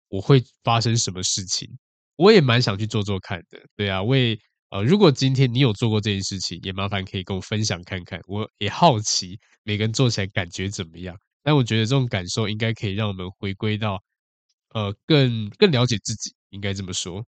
[0.09, 1.69] 我会发生什么事情？
[2.17, 3.61] 我也蛮想去做做看的。
[3.77, 4.39] 对啊，我也
[4.71, 8.19] 呃，如果今天你有做过这件事情，也麻烦可以跟我分享看看。
[8.27, 11.15] 我也好奇每个人做起来感觉怎么样。
[11.43, 14.03] 但我觉得这种感受应该可以让我们回归到
[14.71, 17.23] 呃更更了解自己，应该这么说。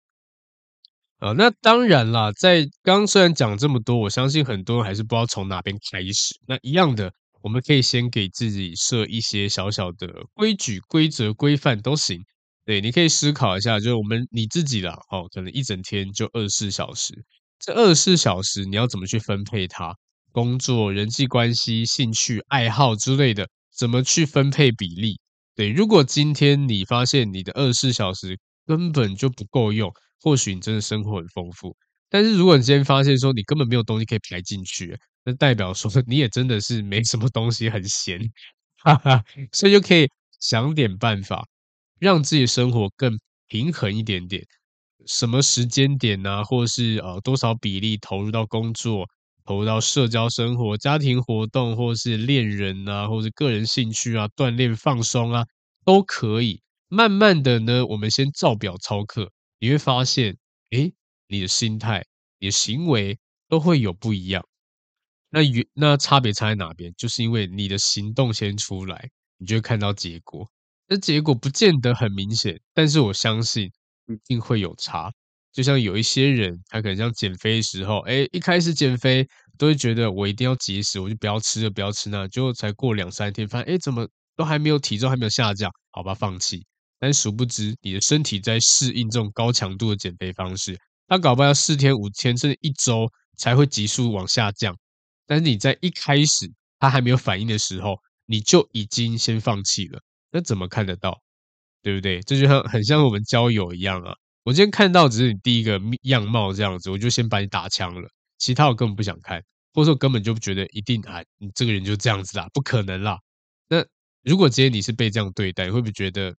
[1.19, 6.35] 呃，那当然啦，在刚虽然讲这么多，我相信很多人还是不知道从哪边开始。
[6.47, 7.13] 那一样的。
[7.45, 12.19] 我们可以先给自己设一些小小的规矩、规则、规范都行。
[12.65, 17.13] 对，你可以思考一下，就是我们你自己啦，哦，可能一整天就二十四小时，
[17.59, 19.95] 这二十四小时你要怎么去分配它？
[20.31, 25.19] 工作、人际关系、兴趣、爱好之类的，怎么去分配比例？
[25.55, 31.77] 对，如果今天你发现你的二十四小时根本就不够用，或许你真的生活很丰富。
[32.09, 38.19] 但是如果你今天发现说你根本没有东西可以排进去，那代表说 你也真的是没什么东西，很闲，
[38.83, 40.07] 哈哈，所以就可以
[40.39, 41.45] 想点办法，
[41.99, 44.45] 让自己生活更平衡一点点。
[45.07, 46.43] 什么时间点呢、啊？
[46.45, 49.05] 或是呃多少比例投入到工作，
[49.45, 55.45] 投入到社交生活、家庭活动，或是恋人啊，或是个人兴趣啊、锻炼放松啊，
[55.85, 56.61] 都可以。
[56.89, 60.37] 慢慢的呢，我们先照表操课，你会发现，
[60.71, 60.93] 诶，
[61.27, 62.05] 你的心态、
[62.39, 63.17] 你的行为
[63.49, 64.45] 都会有不一样。
[65.35, 66.93] 那原那差别差在哪边？
[66.97, 70.49] 就是因为你的行动先出来，你就会看到结果。
[70.87, 73.65] 那结果不见得很明显，但是我相信
[74.07, 75.11] 一定会有差。
[75.51, 84.07] 就像有一些人，他可能像减肥的时候，哎，一开始减肥都会觉得我一定要节食，我就不要吃了，不要吃那，结果才过两三天，发现哎，怎么
[84.37, 86.65] 都还没有体重还没有下降，好吧，放弃。
[86.97, 90.77] 但殊不知，你的身体在适应这种高强度的减肥方式，
[91.09, 93.05] 它搞不好要四天、五天甚至一周
[93.37, 94.73] 才会急速往下降。
[95.25, 100.01] 但是你在一开始他还没有反应的时候，你就已经先放弃了，
[100.31, 101.21] 那怎么看得到？
[101.81, 102.19] 对不对？
[102.23, 104.15] 这就像很像我们交友一样啊！
[104.43, 108.09] 我今天看到只是你第一个样貌这样子，我就先把你打枪了，
[108.39, 113.19] 其他我根本不想看，或者说根本就不觉得一定啊，你这个人就这样子啦，不可能啦。
[113.67, 113.85] 那
[114.23, 116.35] 如果今天你是被这样对待，会不会觉得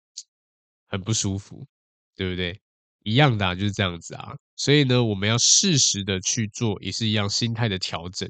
[0.89, 1.65] 很不舒服？
[2.15, 2.59] 对不对？
[3.03, 4.33] 一样的，就是这样子啊。
[4.55, 8.27] 所以呢，我们要适时的去做，也是一样心态的调整。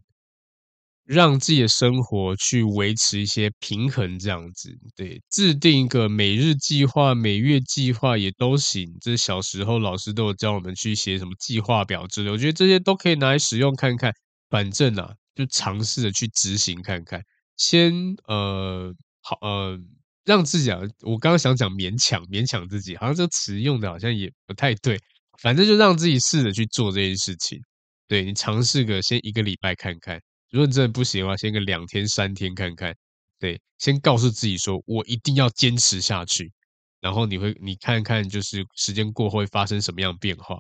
[1.06, 8.88] 让自己的生活去维持一些平衡，这样子，对，制定一个每日计划、每月计划也都行。
[9.02, 14.12] 这小时候老师都有教我们去写什么计划表之类，我觉得这些都可以拿来使用看看。
[14.50, 17.22] 反正啊，就尝试着去执行看看。
[17.58, 17.94] 先
[18.28, 19.78] 呃，好呃，
[20.24, 25.00] 让自己啊，我刚刚想讲勉强，勉强自己，好像这个词用的好像也不太对。
[25.42, 27.60] 反正就让自己试着去做这件事情。
[28.08, 30.20] 对，你尝试个先一个礼拜看看。
[30.56, 32.96] 如果你真的不行的话，先个两天三天看看，
[33.42, 36.54] 对，先告诉自己说，我一定要坚持下去。
[37.02, 40.58] 然后你会，你看看，就是时间过后会发生什么样变化。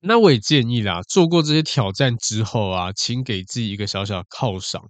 [0.00, 4.82] 那我也建议啦，做过这些挑战之后啊，请给自己一个小小的犒赏。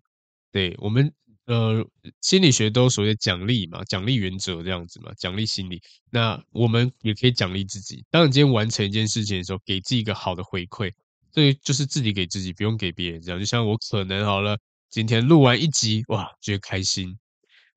[0.50, 1.12] 对，我们，
[1.44, 1.84] 呃，
[2.22, 5.82] 心理学都所谓的奖励嘛，奖励原则这样子嘛，奖励心理。
[6.10, 10.92] 那我们也可以奖励自己，当你今天完成一件事情的时候，给自己一个好的回馈。
[11.38, 13.22] 对，就是自己给自己，不用给别人。
[13.22, 14.58] 这样，就像我可能好了，
[14.90, 17.16] 今天录完一集，哇，觉得开心。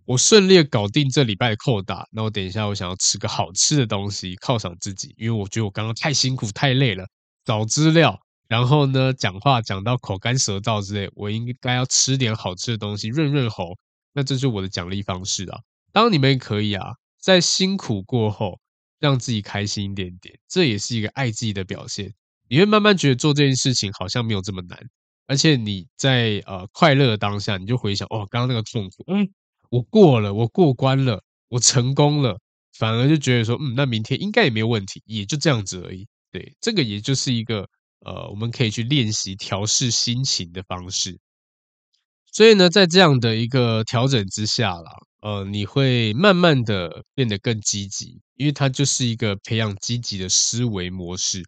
[0.05, 7.07] 我顺利搞定这礼拜的扣打，那我等一下我想要吃个好吃的东西犒赏自己，因为我觉得我刚刚太辛苦太累了，
[7.45, 13.77] 找资料，然后呢讲话讲到口干舌燥之类，我应该要吃点好吃的东西润润喉。
[14.11, 15.59] 那这是我的奖励方式啊。
[15.91, 18.59] 当你们可以啊，在辛苦过后
[18.99, 22.11] 让自己开心一点点，这也是一个爱自己的表现。
[22.51, 24.77] 你会慢慢觉得做这件事情好像没有这么难，
[25.25, 29.25] 而且你在呃快乐的当下，你就回想哦，刚刚那个痛苦，嗯，
[29.69, 32.37] 我过了，我过关了，我成功了，
[32.77, 36.05] 反而就觉得说，嗯，那明天应该也没有问题，也就这样子而已。
[36.29, 37.65] 对，这个也就是一个
[38.05, 41.17] 呃，我们可以去练习调试心情的方式。
[42.33, 44.91] 所以呢，在这样的一个调整之下啦，
[45.21, 51.41] 呃，你会慢慢的变得更积极，因为它就是一个培养积极的思维模式。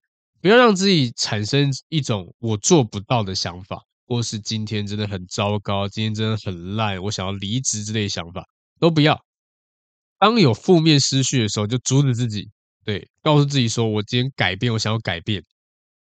[0.44, 8.44] 不要让自己产生一种我做不到的想法，或是今天真的很糟糕，今天真的很烂，我想要离职之类的想法
[8.78, 9.18] 都不要。
[10.20, 12.50] 当有负面思绪的时候，就阻止自己，
[12.84, 15.42] 对，告诉自己说：“我今天改变，我想要改变。”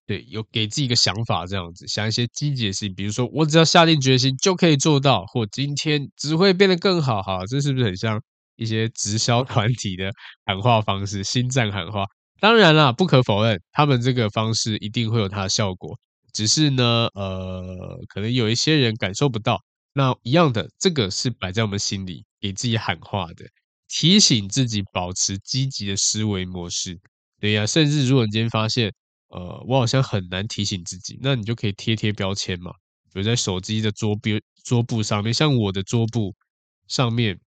[0.07, 7.21] 对，有给自己一个想法，这样子想一些积极的事情，比如说我只要下定决心就可以做到，或今天只会变得更好。
[7.21, 8.19] 哈，这是不是很像
[8.55, 10.09] 一些直销团体的
[10.47, 11.23] 喊话方式？
[11.23, 12.05] 心脏喊话。
[12.45, 15.97] 当然啦，不可否认，他们这个方式一定会有它的效果。
[16.31, 19.63] 只是呢，呃，可能有一些人感受不到。
[19.93, 23.47] 那一样的，这个是摆在我们心里，给自己喊话的，
[23.87, 26.99] 提醒自己保持积极的思维模式。
[27.39, 28.93] 对呀，甚至如果你今天发现，
[29.29, 32.71] 呃，我好像很难提醒自己，那你就可以贴贴标签嘛，
[33.11, 36.35] 比如在手机的桌边桌布上面，像我的桌布
[36.87, 37.39] 上面，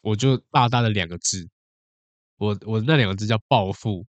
[0.00, 1.48] 我就大大的两个字，
[2.38, 4.04] 我我那两个字叫暴富。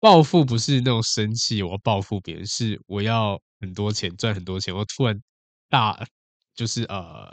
[0.00, 5.20] 暴富不是那种生气，我要报复别人，是我要很多钱，赚很多钱，我突然
[5.68, 6.06] 大
[6.54, 7.28] 就是呃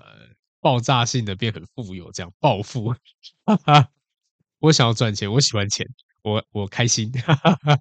[0.60, 2.94] 爆炸性的变很富有，这样暴富。
[3.46, 3.88] 哈哈，
[4.60, 5.88] 我想要赚钱，我喜欢钱，
[6.24, 7.10] 我我开心。
[7.22, 7.80] 哈哈，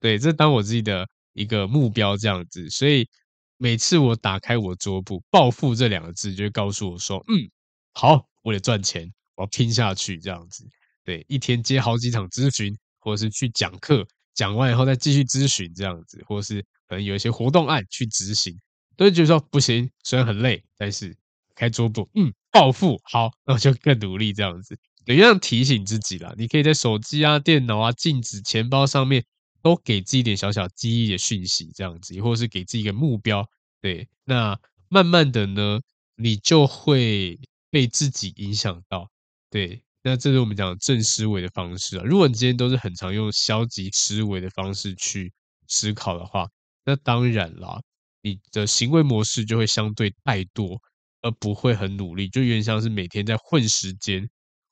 [0.00, 3.08] 对，这当我自己的一个目标这样子，所以
[3.56, 7.48] 每次我打开我桌布，暴富这两个字就会告诉我说，嗯，
[7.94, 10.68] 好，我得赚钱，我要拼下去这样子。
[11.04, 14.06] 对，一天接好几场咨询，或者是去讲课。
[14.36, 18.56] 讲完以后再继续咨询这样子，或是可能有一些活动案去执行，
[18.96, 21.16] 都会觉得说不行，虽然很累，但是
[21.54, 26.34] 开桌布，嗯，暴富好，那我就更努力这样子，对，这样提醒自己啦。
[26.36, 29.24] 你可以在手机啊、电脑啊、镜子、钱包上面
[29.62, 33.48] 都给自己一点小小记忆的讯息，这样子，或者是给自己一个目标，
[33.80, 34.56] 对，那
[34.88, 35.80] 慢慢的呢，
[36.14, 39.10] 你就会被自己影响到，
[39.50, 39.82] 对。
[40.08, 42.04] 那这是我们讲正思维的方式啊。
[42.04, 45.32] 如果你今天都是很常用消极思维的方式去
[45.66, 46.46] 思考的话，
[46.84, 47.80] 那当然啦，
[48.22, 50.78] 你的行为模式就会相对怠惰，
[51.22, 54.24] 而不会很努力，就有点像是每天在混时间，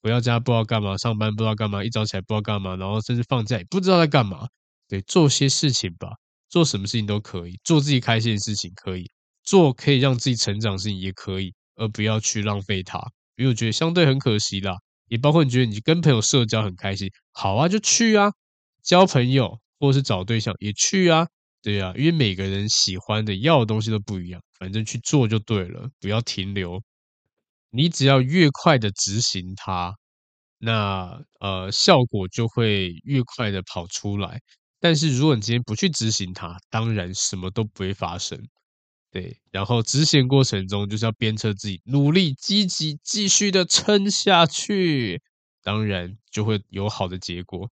[0.02, 4.46] 回到家不知道干嘛，上班不知道干嘛，一早起来不知道干嘛，然后甚至放假也不知道在干嘛。
[4.86, 6.12] 对，做些事情吧，
[6.48, 9.10] 做什么事情都可以，做自己开心的事情可以，
[9.42, 13.00] 做可以让自己成长的事情也可以，而不要去浪费它，
[13.34, 14.76] 因为我觉得相对很可惜啦。
[15.08, 18.32] 也包括你觉得你跟朋友社交很开心，好啊，就去啊，
[18.82, 21.26] 交朋友或者是找对象也去啊，
[21.62, 26.82] 对啊，因为每个人喜欢的要的东西都不一样，反正去做就对了，不要停留。
[27.70, 29.96] 你只要越快的执行它，
[30.58, 34.40] 那呃效果就会越快的跑出来。
[34.80, 38.38] 但是如果你今天不去执行它，当然什么都不会发生。
[39.14, 45.22] 对，然后执行过程中就是要鞭策自己努力、积极、继续的撑下去，
[45.62, 47.70] 当然就会有好的结果。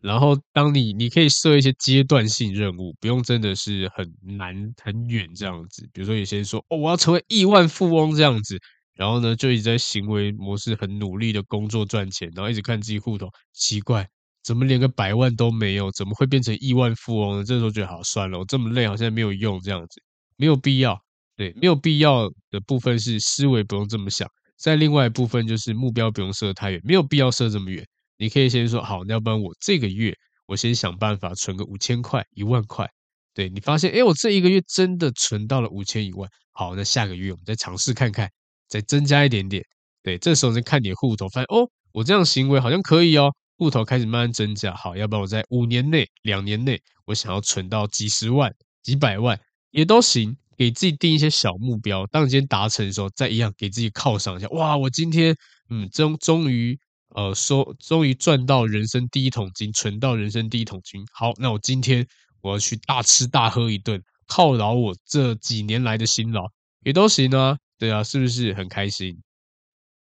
[0.00, 5.88] 然后当你你可以设一些阶段性任务，不用真的是很难很远这样子。
[5.92, 8.58] 比如说有些人说哦，我要成为亿万富翁这样子，
[8.94, 14.08] 然后呢就一直在行为模式很努力的工作赚钱，然后一直看自己户头，奇怪。
[14.42, 15.92] 怎么连个百万都没有？
[15.92, 17.44] 怎么会变成亿万富翁呢？
[17.44, 20.02] 这时候觉得好算了，我这么累好像没有用，这样子
[20.42, 21.00] 没有必要。
[21.36, 24.28] 对，没有必要的部分是思维不用这么想。
[24.58, 27.86] 在另外一部分就是目标不用设太远，没有必要设这么远。
[28.18, 30.12] 你可以先说好，要不然我这个月
[30.48, 32.90] 我先想办法存个五千块、一万块。
[33.34, 36.28] 对，你发现，哎，我这一个月真的存到了五千一万。
[36.50, 38.28] 好，那下个月我们再尝试看看，
[38.68, 39.64] 再增加一点点。
[40.02, 43.32] 对，这时候再看你的户头，发现哦，我这样行为好像可以哦。
[43.58, 49.38] 户头开始慢慢增加，好，要不然我在五年内、两年内，我想要存到几十万、几百万
[49.72, 52.06] 也都行，给自己定一些小目标。
[52.06, 54.46] 当你今天达成的时候，再一样给自己犒赏一下。
[54.50, 55.36] 哇，我今天
[55.68, 56.78] 嗯，终终于
[57.16, 61.04] 呃收，终于赚到人生第一桶金，存到人生第一桶金。
[61.12, 62.06] 好，那我今天
[62.40, 66.44] 我要去大吃大喝一顿，犒劳我这几年来的辛劳，
[66.84, 67.58] 也都行啊。
[67.78, 69.20] 对啊，是不是很开心？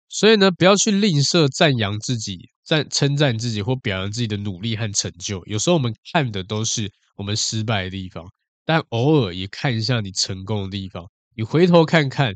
[0.08, 2.50] 所以呢，不要去吝啬赞扬自己。
[2.66, 8.26] 赞称赞自己或表扬自己的努力和成就，有时候我们看的都是我们失败的地方，
[8.66, 11.10] 但偶尔也看一下你成功的地方。
[11.36, 12.34] 你回头看看，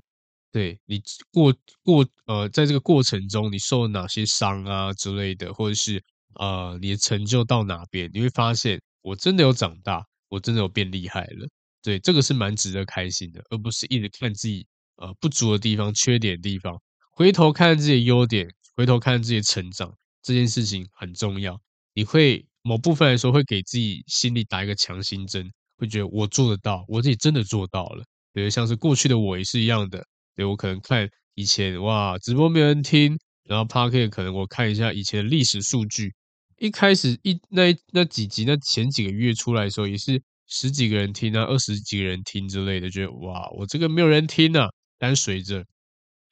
[0.52, 1.02] 对你
[1.32, 1.54] 过
[1.84, 6.04] 过呃，在这个过程中你受了哪些伤啊之类的，或者是
[6.36, 11.48] 呃你的成就到哪边，你会发现我真的有长大，我真的有变厉害了。
[11.82, 14.68] 对，这个是蛮值得开心的，而不是一直看自己
[14.98, 16.80] 呃不足的地方、缺点的地方。
[17.12, 19.94] 回头看自己的优点，回头看自己的成长。
[20.22, 21.60] 这件事情很重要，
[21.94, 25.50] 你会某部分来说会给自己心里打一个强心针，
[25.80, 28.04] 会觉得我做得到，我自己真的做到了。
[28.34, 30.06] 比如像是过去的我也是一样的，
[30.36, 36.14] 对，我可能看以前哇直播没人听，然后 Podcast 可能我看一下以前的历史数据，
[36.58, 44.68] 一开始一那那几集那前几个月出来的时候也是十几个人听啊，二十几个人听之类的，觉得哇我这个没有人听啊，
[44.98, 45.66] 但随着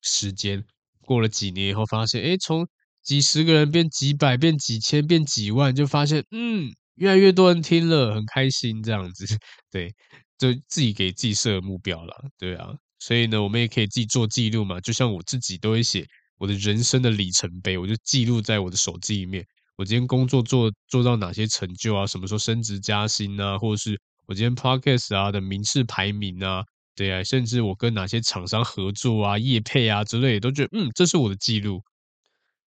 [0.02, 0.64] 时间
[1.02, 2.68] 过了几年以后，发现诶从
[3.02, 9.26] 几十个人变几百，变几千，变几万，就发现，嗯，越来越多人听了，很开心，这样子，
[9.72, 9.94] 对，
[10.38, 12.70] 就自己给自己设目标了，对啊，
[13.00, 16.06] 所以呢，我们也可以自己做记录嘛，就像我自己都会写
[16.38, 19.46] 我的人生的里程碑，我就记录在我的手机里面，
[19.78, 26.64] 我今天工作做做到哪些成就啊，什么时候升职加薪啊，或者是我今天 Podcast 啊的名次排名啊，
[26.96, 31.82] 对啊，甚至我跟哪些厂商合作啊、业配啊之类的，都觉得，嗯，这是我的记录。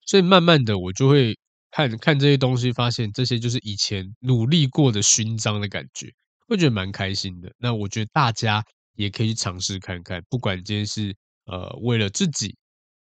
[0.05, 1.37] 所以慢慢的，我就会
[1.71, 6.11] 看看这些东西，发现这些就是以前努力过的勋章的感觉，
[6.47, 7.51] 会觉得蛮开心的。
[7.57, 8.63] 那我觉得大家
[8.95, 11.15] 也可以去尝试看看，不管今天是
[11.45, 12.55] 呃为了自己，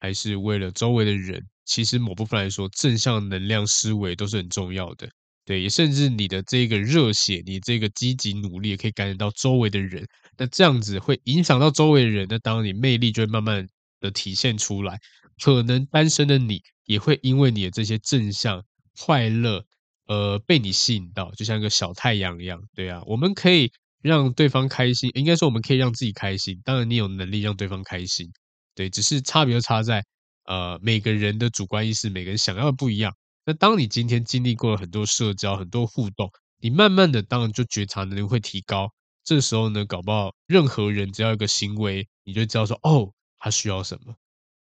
[0.01, 5.09] 还是为了周围的人，其实某部分来说，正向能量思维都是很重要的。
[5.45, 10.07] 对，也甚至你的这个热血，你这个积极努力，也可以感染到周围的人。
[10.39, 13.67] 那这样子会影响到周围的人，那当你魅力就会慢慢
[14.01, 14.99] 的体现出来。
[15.43, 16.63] 可能单身的你。
[16.85, 18.65] 也会因为你的这些正向
[18.99, 19.65] 快乐，
[20.07, 23.71] 呃，被你吸引到，就像一个小太阳一样，对啊，我们可以
[24.03, 26.61] 让对方开心，应该说我们可以让自己开心。
[26.65, 28.31] 当然，你有能力让对方开心，
[28.75, 30.05] 对，只是差别就差在，
[30.45, 33.15] 呃，每个人的主观意识，每个人想要的不一样。
[33.45, 36.31] 那当你今天经历过了很多社交、很多互动，
[36.61, 38.89] 你慢慢的，当然就觉察能力会提高。
[39.25, 44.15] 这时候呢，搞不好任何人只要一个行为，你就知道说，哦，他需要什么。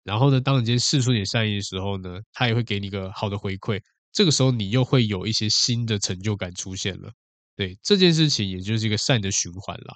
[0.07, 3.81] 然后呢，当你今天释出点善意的时候呢，他也会给你一个好的回馈。
[4.13, 7.11] 这个时候，你又会有一些新的成就感出现了。
[7.57, 9.95] 对，这件事情，也就是一个善的循环啦。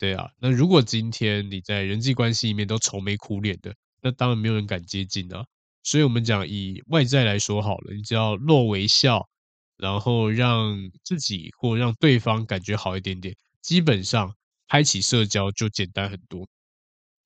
[0.00, 5.44] 对啊，那如果今天你在人际关系里面都愁眉苦脸的，那当然没有人敢接近啊。
[5.84, 9.28] 所以我们讲以外在来说好了，你只要露微笑，
[9.76, 14.34] 然后让自己或让对方感觉好一点点，基本上
[14.66, 16.48] 开启社交就简单很多，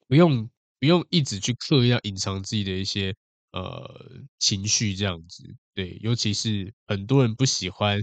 [0.06, 0.50] 不用。
[0.78, 3.14] 不用一直去刻意要隐藏自己的一些
[3.52, 5.42] 呃情绪，这样子
[5.74, 8.02] 对，尤其是很多人不喜欢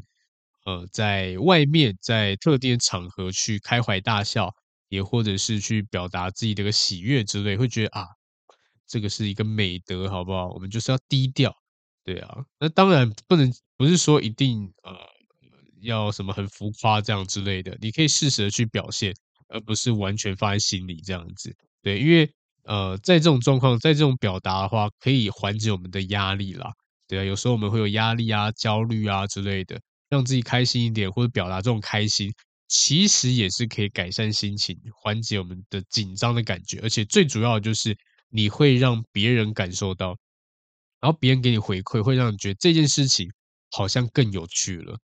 [0.65, 4.51] 呃在外面在特定的场合去开怀大笑，
[4.89, 8.07] 也或者是去表达自己的一个喜悦之类，会觉得啊
[8.87, 10.49] 这个是一个美德，好不好？
[10.49, 11.55] 我们就是要低调，
[12.03, 12.43] 对啊。
[12.59, 14.97] 那当然不能不是说一定呃
[15.81, 19.13] 要什么很浮夸这样之类的，你可以适时的去表现，
[19.49, 22.33] 而不是完全放在心里这样子，对，因为。
[22.63, 26.71] 呃，在这种状况，在这种表达的话，可以缓解我们的压力啦。
[27.07, 32.31] 对啊，有时候我们会有压力啊、焦虑啊之类的，让自己开心一点，或者表达这种开心，
[32.69, 36.79] 其实也是可以改善心情、缓解我们的紧张的感觉。
[36.81, 37.95] 而且最主要的就是，
[38.29, 40.17] 你会让别人感受到，
[41.01, 43.29] 然后别人给你回馈，会让你觉得这件事情
[43.71, 44.97] 好像更有趣了。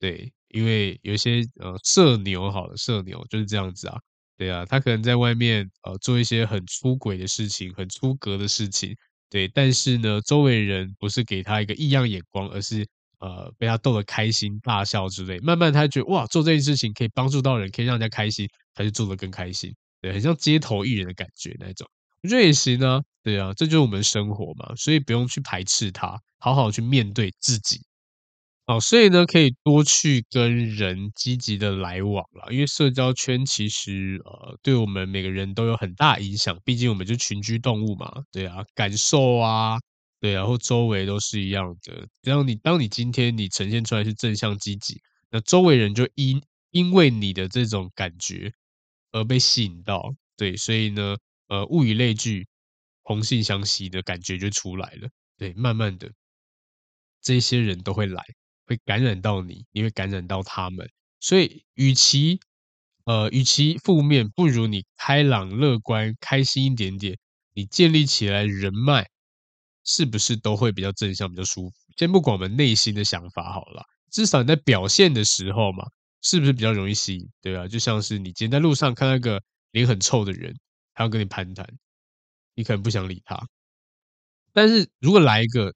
[0.00, 3.98] 对，因为有些呃社牛好了，社牛就是这样子啊。
[4.36, 8.96] 对啊，他可能在外面呃做一些很出轨的事情，很出格的事情。
[9.30, 12.86] 对，但是呢，周围人不是给他一个异样眼光，而是
[13.20, 15.38] 呃被他逗得开心大笑之类。
[15.40, 19.74] 慢慢他觉得哇，做这件事情可以帮助到人，可以让人家开心，他就做得更开心。
[20.00, 21.88] 对，很像街头艺人的感觉那种。
[22.22, 27.80] 我觉得也行啊，对啊，这就是我们生活嘛，所以不用去排斥它，好好去面对自己。
[28.66, 39.78] 好，所以呢，可以多去跟人积极的来往啦，因为社交圈其实呃，对我们每个人都有很大影响，毕竟我们就群居动物嘛，对啊，感受啊，
[40.20, 42.06] 对啊，或周围都是一样的。
[42.22, 45.00] 然后你当你今天你呈现出来是正向积极，
[45.30, 46.40] 那周围人就因
[46.70, 48.52] 因为你的这种感觉
[49.10, 51.16] 而被吸引到，对，所以呢。
[51.48, 52.46] 呃，物以类聚，
[53.04, 55.08] 同性相吸的感觉就出来了。
[55.36, 56.10] 对，慢慢的，
[57.20, 58.24] 这些人都会来，
[58.72, 60.88] 会感染到你，你会感染到他们。
[61.20, 62.40] 所以，与其
[63.04, 67.18] 呃，与其负面，不如你开朗、乐观、开心一点点。
[67.54, 69.06] 你建立起来人脉，
[69.84, 71.76] 是不是都会比较正向、比较舒服？
[71.98, 75.84] 先不管我们内心的想法好了，至少你在表现的时候嘛，
[76.22, 77.28] 是不是比较容易吸引？
[77.42, 79.42] 对啊，就像是你今天在路上看到一个
[79.72, 80.56] 脸很臭的人。
[80.94, 81.66] 他要跟你攀谈，
[82.54, 83.48] 你可能不想理他。
[84.52, 85.74] 但是如果来一个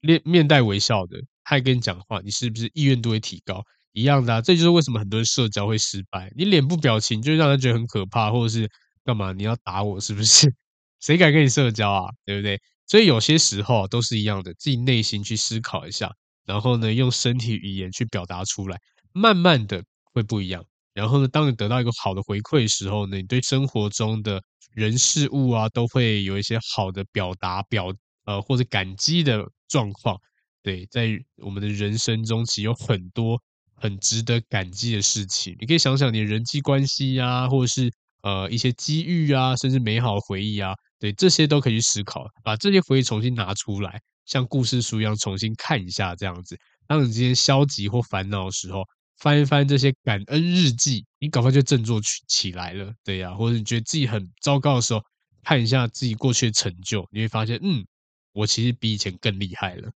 [0.00, 3.62] 面面带微笑的，他跟你讲话，你是不是意愿度会提高？
[3.92, 6.32] 一样的啊，这就是为什么很多人社交会失败。
[6.36, 8.68] 你脸部表情就让人觉得很可怕，或者是
[9.04, 9.32] 干嘛？
[9.32, 10.52] 你要打我是不是？
[11.00, 12.10] 谁敢跟你社交啊？
[12.24, 12.60] 对不对？
[12.86, 16.10] 所以有些时候都是一样的，自己内心去思考一下，
[16.44, 18.76] 然后呢，用身体语言去表达出来，
[19.12, 20.64] 慢慢的会不一样。
[20.92, 24.42] 然后呢，当你得到一个好的回馈时候呢，你对生活中的
[24.74, 27.92] 人事物啊，都会有一些好的表达表
[28.24, 30.18] 呃或者感激的状况。
[30.64, 33.38] 对，在我们的人生中，其实有很多
[33.74, 35.54] 很值得感激的事情。
[35.60, 37.92] 你可以想想你的人际关系啊，或者是
[38.22, 46.56] 呃一些机遇啊，甚至美好回忆啊，对，这些都可以去思考，把这些回忆重新拿出来，像故事书一样重新看一下，这样子。
[46.86, 48.82] 当你今天消极或烦恼的时候，
[49.18, 55.02] 翻一翻这些感恩日记，你搞快就振作起起来了，对呀、或者你觉得自己很糟糕的时候，
[55.42, 57.84] 看一下自己过去的成就，你会发现，嗯，
[58.32, 59.92] 我其实比以前更厉害了。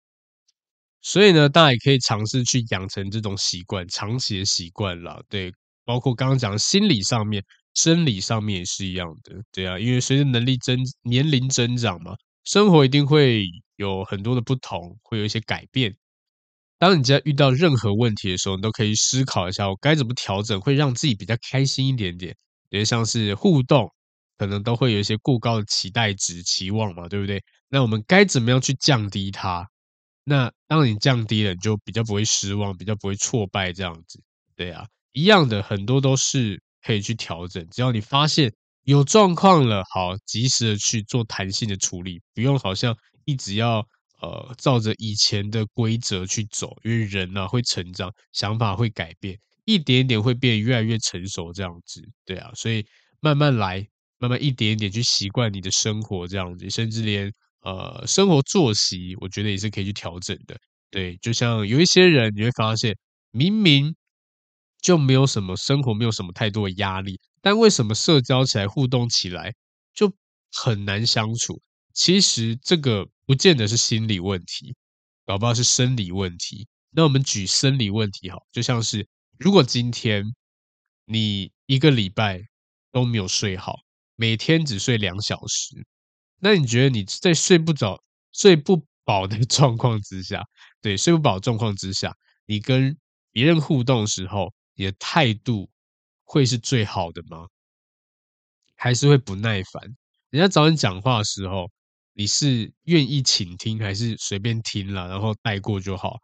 [1.08, 5.22] 所以呢，大家也可以尝试去养成这种习惯，长期的习惯啦。
[5.28, 5.52] 对，
[5.84, 7.40] 包括刚刚讲的心理上面、
[7.74, 9.78] 生理上面也是一样的，对啊。
[9.78, 13.44] 因为随着能力增、年龄增长嘛，生活一定会
[13.76, 15.94] 有很多的不同，会有一些改变。
[16.76, 22.36] 当你在遇到任何问题的时候，你都可以思考一下，我该怎么调整，会让自己比较开心一点点。
[22.70, 23.88] 也像是互动，
[24.36, 27.40] 可能都会有一些过高的期待值、期望嘛，对不对？
[27.68, 29.68] 那我们该怎么样去降低它？
[30.28, 34.20] 那当你降低了，你就比较不会失望，比较不会挫败这样子。
[34.56, 37.64] 对啊，一样的，很多都是可以去调整。
[37.70, 38.52] 只要你发现
[38.82, 43.86] 有状况了，好，及时的去做弹性的处理，不用好像一直要。
[44.22, 52.82] 呃，照着以前的规则去走，因为人呢、啊、会成长，想法会改变，一点一点会变越来越成熟，这样子，对啊，所以
[53.20, 57.30] 慢慢来，慢慢一点一点去习惯你的生活，这样子，甚至连
[57.66, 60.56] 呃生活作息，我觉得也是可以去调整的，
[60.88, 62.96] 对，就像有一些人你会发现，
[63.32, 63.96] 明明
[64.80, 69.52] 就没有什么生活，没有什么太多的压力，但为什么社交起来、互动起来
[69.92, 70.12] 就
[70.52, 71.60] 很难相处？
[71.92, 74.76] 其实这个不见得是心理问题，
[75.24, 76.68] 搞不好是生理问题。
[76.92, 79.08] 那我们举生理问题好，就像是
[79.38, 80.24] 如果今天
[81.04, 82.40] 你一个礼拜
[82.92, 83.80] 都没有睡好，
[84.14, 85.84] 每天只睡两小时，
[86.40, 90.42] 那你觉得你在睡不着、睡不饱的 状况之下，
[90.82, 92.14] 对，睡不饱状况之下，
[92.46, 92.96] 你跟
[93.32, 95.68] 别人互动的时候，你的态度
[96.24, 97.46] 会是最好的吗？
[98.76, 99.82] 还是会不耐烦？
[100.30, 101.70] 人家找你讲话的时候。
[102.18, 106.16] 你是愿意倾听还是随便听了，然后带过就好？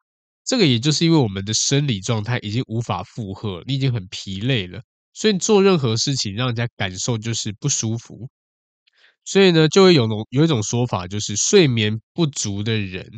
[0.42, 4.80] 这个也就是因为我们的生理状态已经无法负荷，你已经很疲累了，
[5.12, 8.26] 所以做任何事情让人家感受就是不舒服。
[9.24, 13.08] 所以呢，就会有种有一种说法，就是睡眠不足的人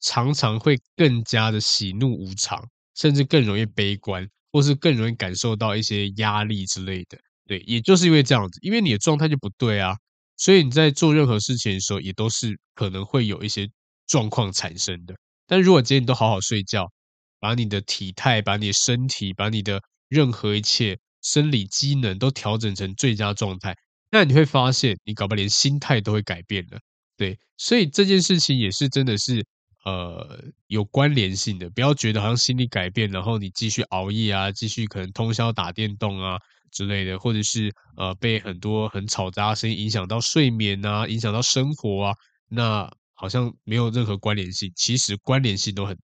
[0.00, 2.62] 常常会更加的喜怒无常，
[2.96, 7.18] 甚至更容易悲观，或是更容易感受到一些压力之类的。
[7.46, 9.96] 对，也就是因为这样子，因为你的状态就不对啊。
[10.36, 13.68] 所以你在做任何事情的时候，也都是可能会有一些
[14.06, 15.14] 状况产生的。
[15.46, 16.90] 但如果今天你都好好睡觉，
[17.38, 23.76] 把你的体态、把你的身体、把你的任何一切生理机能都调整成最佳状态，
[24.12, 26.78] 那你会发现，你搞不好连心态都会改变了。
[27.16, 29.42] 对，所以这件事情也是真的是
[29.86, 36.36] 呃有关联性的，不要觉得好像心理改变，然后你继续熬夜啊，继续可能通宵打电动啊
[36.70, 42.14] 之类的，或者是呃被很多很嘈杂的声音影响到睡眠啊，影响到生活啊，
[42.50, 44.70] 那好像没有任何关联性。
[44.76, 45.96] 其实关联性都很，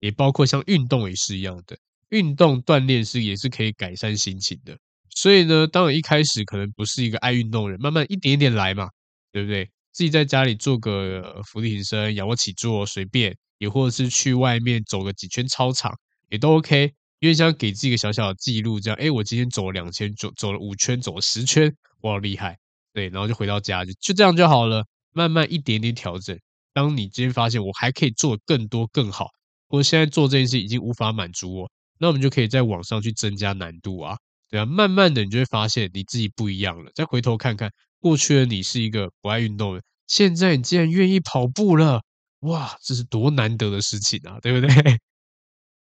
[0.00, 1.76] 也包括像运动也是一样的，
[2.08, 4.78] 运动锻炼是也是可以改善心情的。
[5.14, 8.88] 所以呢，当然一开始可能不是一个爱运动的人，慢慢一点一点来嘛，
[9.32, 9.70] 对不对？
[9.92, 15.96] 自己在家里做个伏地挺身、仰卧起坐，随便，也或者是去外面走个几圈操场，
[16.30, 16.92] 也都 OK。
[17.20, 22.58] 因为想给自己一个小小的记录，这样，哎，我今天走了两圈，走走了五圈，走了十圈，哇厉害，
[22.92, 24.84] 对，然后就回到家，就就这样就好了。
[25.12, 26.36] 慢慢一点点调整。
[26.72, 29.28] 当你今天发现我还可以做更多更好，
[29.68, 34.18] 或现在做这件事已经无法满足我，那我们就可以在网上去增加难度啊。
[34.54, 36.88] 对啊，慢慢的你就会发现你自己不一样了。
[36.94, 42.00] 再回头看看过去的你是一个不爱运动的，现在你竟然愿意跑步了，
[42.42, 44.68] 哇，这是多难得的事情啊，对不对？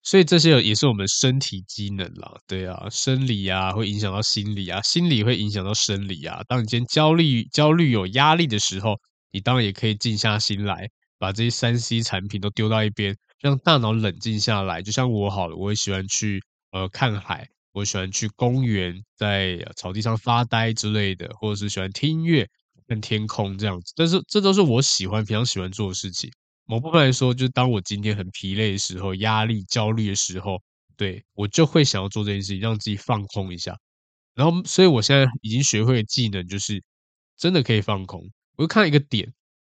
[0.04, 6.40] 所以这些也是我们身体机能啦，对啊，生理啊会影响到心理啊，心理会影响到生理啊。
[6.46, 8.94] 当你今天焦虑、焦虑有压力的时候，
[9.32, 10.88] 你当然也可以静下心来，
[11.18, 14.80] 把这些三 C 产品都丢到一边，让大脑冷静下来。
[14.80, 16.40] 就像我好了，我也喜欢去
[16.70, 17.48] 呃看海。
[17.74, 22.48] 我喜欢去公园，在草地上发呆之类的，或者是喜欢听音乐、
[22.86, 23.92] 看天空这样子。
[23.96, 26.30] 但是这都是我喜欢、非常喜欢做的事情。
[26.66, 30.62] 某部分来说，就当我今天很疲累的时候、压力、焦虑的时候，
[30.96, 33.76] 对，我就会想要做这件事情，让自己放空一下。
[34.36, 36.80] 然后，所以我现在已经学会的技能就是
[37.36, 38.22] 真的可以放空。
[38.56, 39.32] 我就看一个点，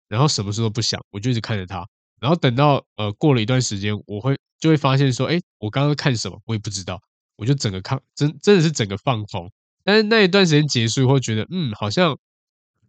[0.06, 1.84] 然后什么事都不想，我就一直看着它。
[2.20, 7.00] 然后等到呃过了一段时间，我会就会发现说，哎，我刚刚看什么，我也不知道。
[7.38, 9.50] 我就整个看，真真的是整个放空，
[9.84, 12.18] 但是那一段时间结束，以后觉得嗯，好像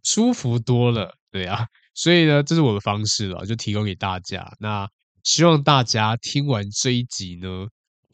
[0.04, 4.52] 舒服多了，对啊，所以呢，这是我的方式了，就提供给大家。
[4.60, 4.90] 那
[5.24, 7.68] 希望大家听完这一集呢，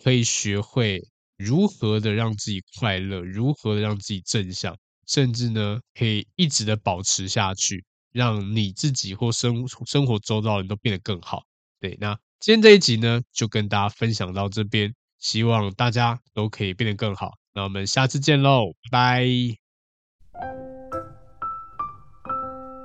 [0.04, 1.02] 可以学会
[1.38, 4.78] 如何的让自己快乐，如何的让自己正向，
[5.08, 11.44] 甚至呢，可以一直的保持下去，让你自己或生生活周遭的人都变得更好。
[11.80, 14.94] 对，那今天这一集呢，就跟大家分享到这边。
[15.20, 17.34] 希望大家都可以变得更好。
[17.53, 19.26] 那我们下次见喽，拜。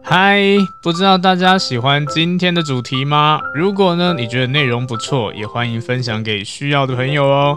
[0.02, 0.40] 嗨，
[0.82, 3.40] 不知道大家喜欢今天的主题吗？
[3.54, 7.56] 如果呢，你觉得内容不错，也欢迎分享给需要的朋友哦。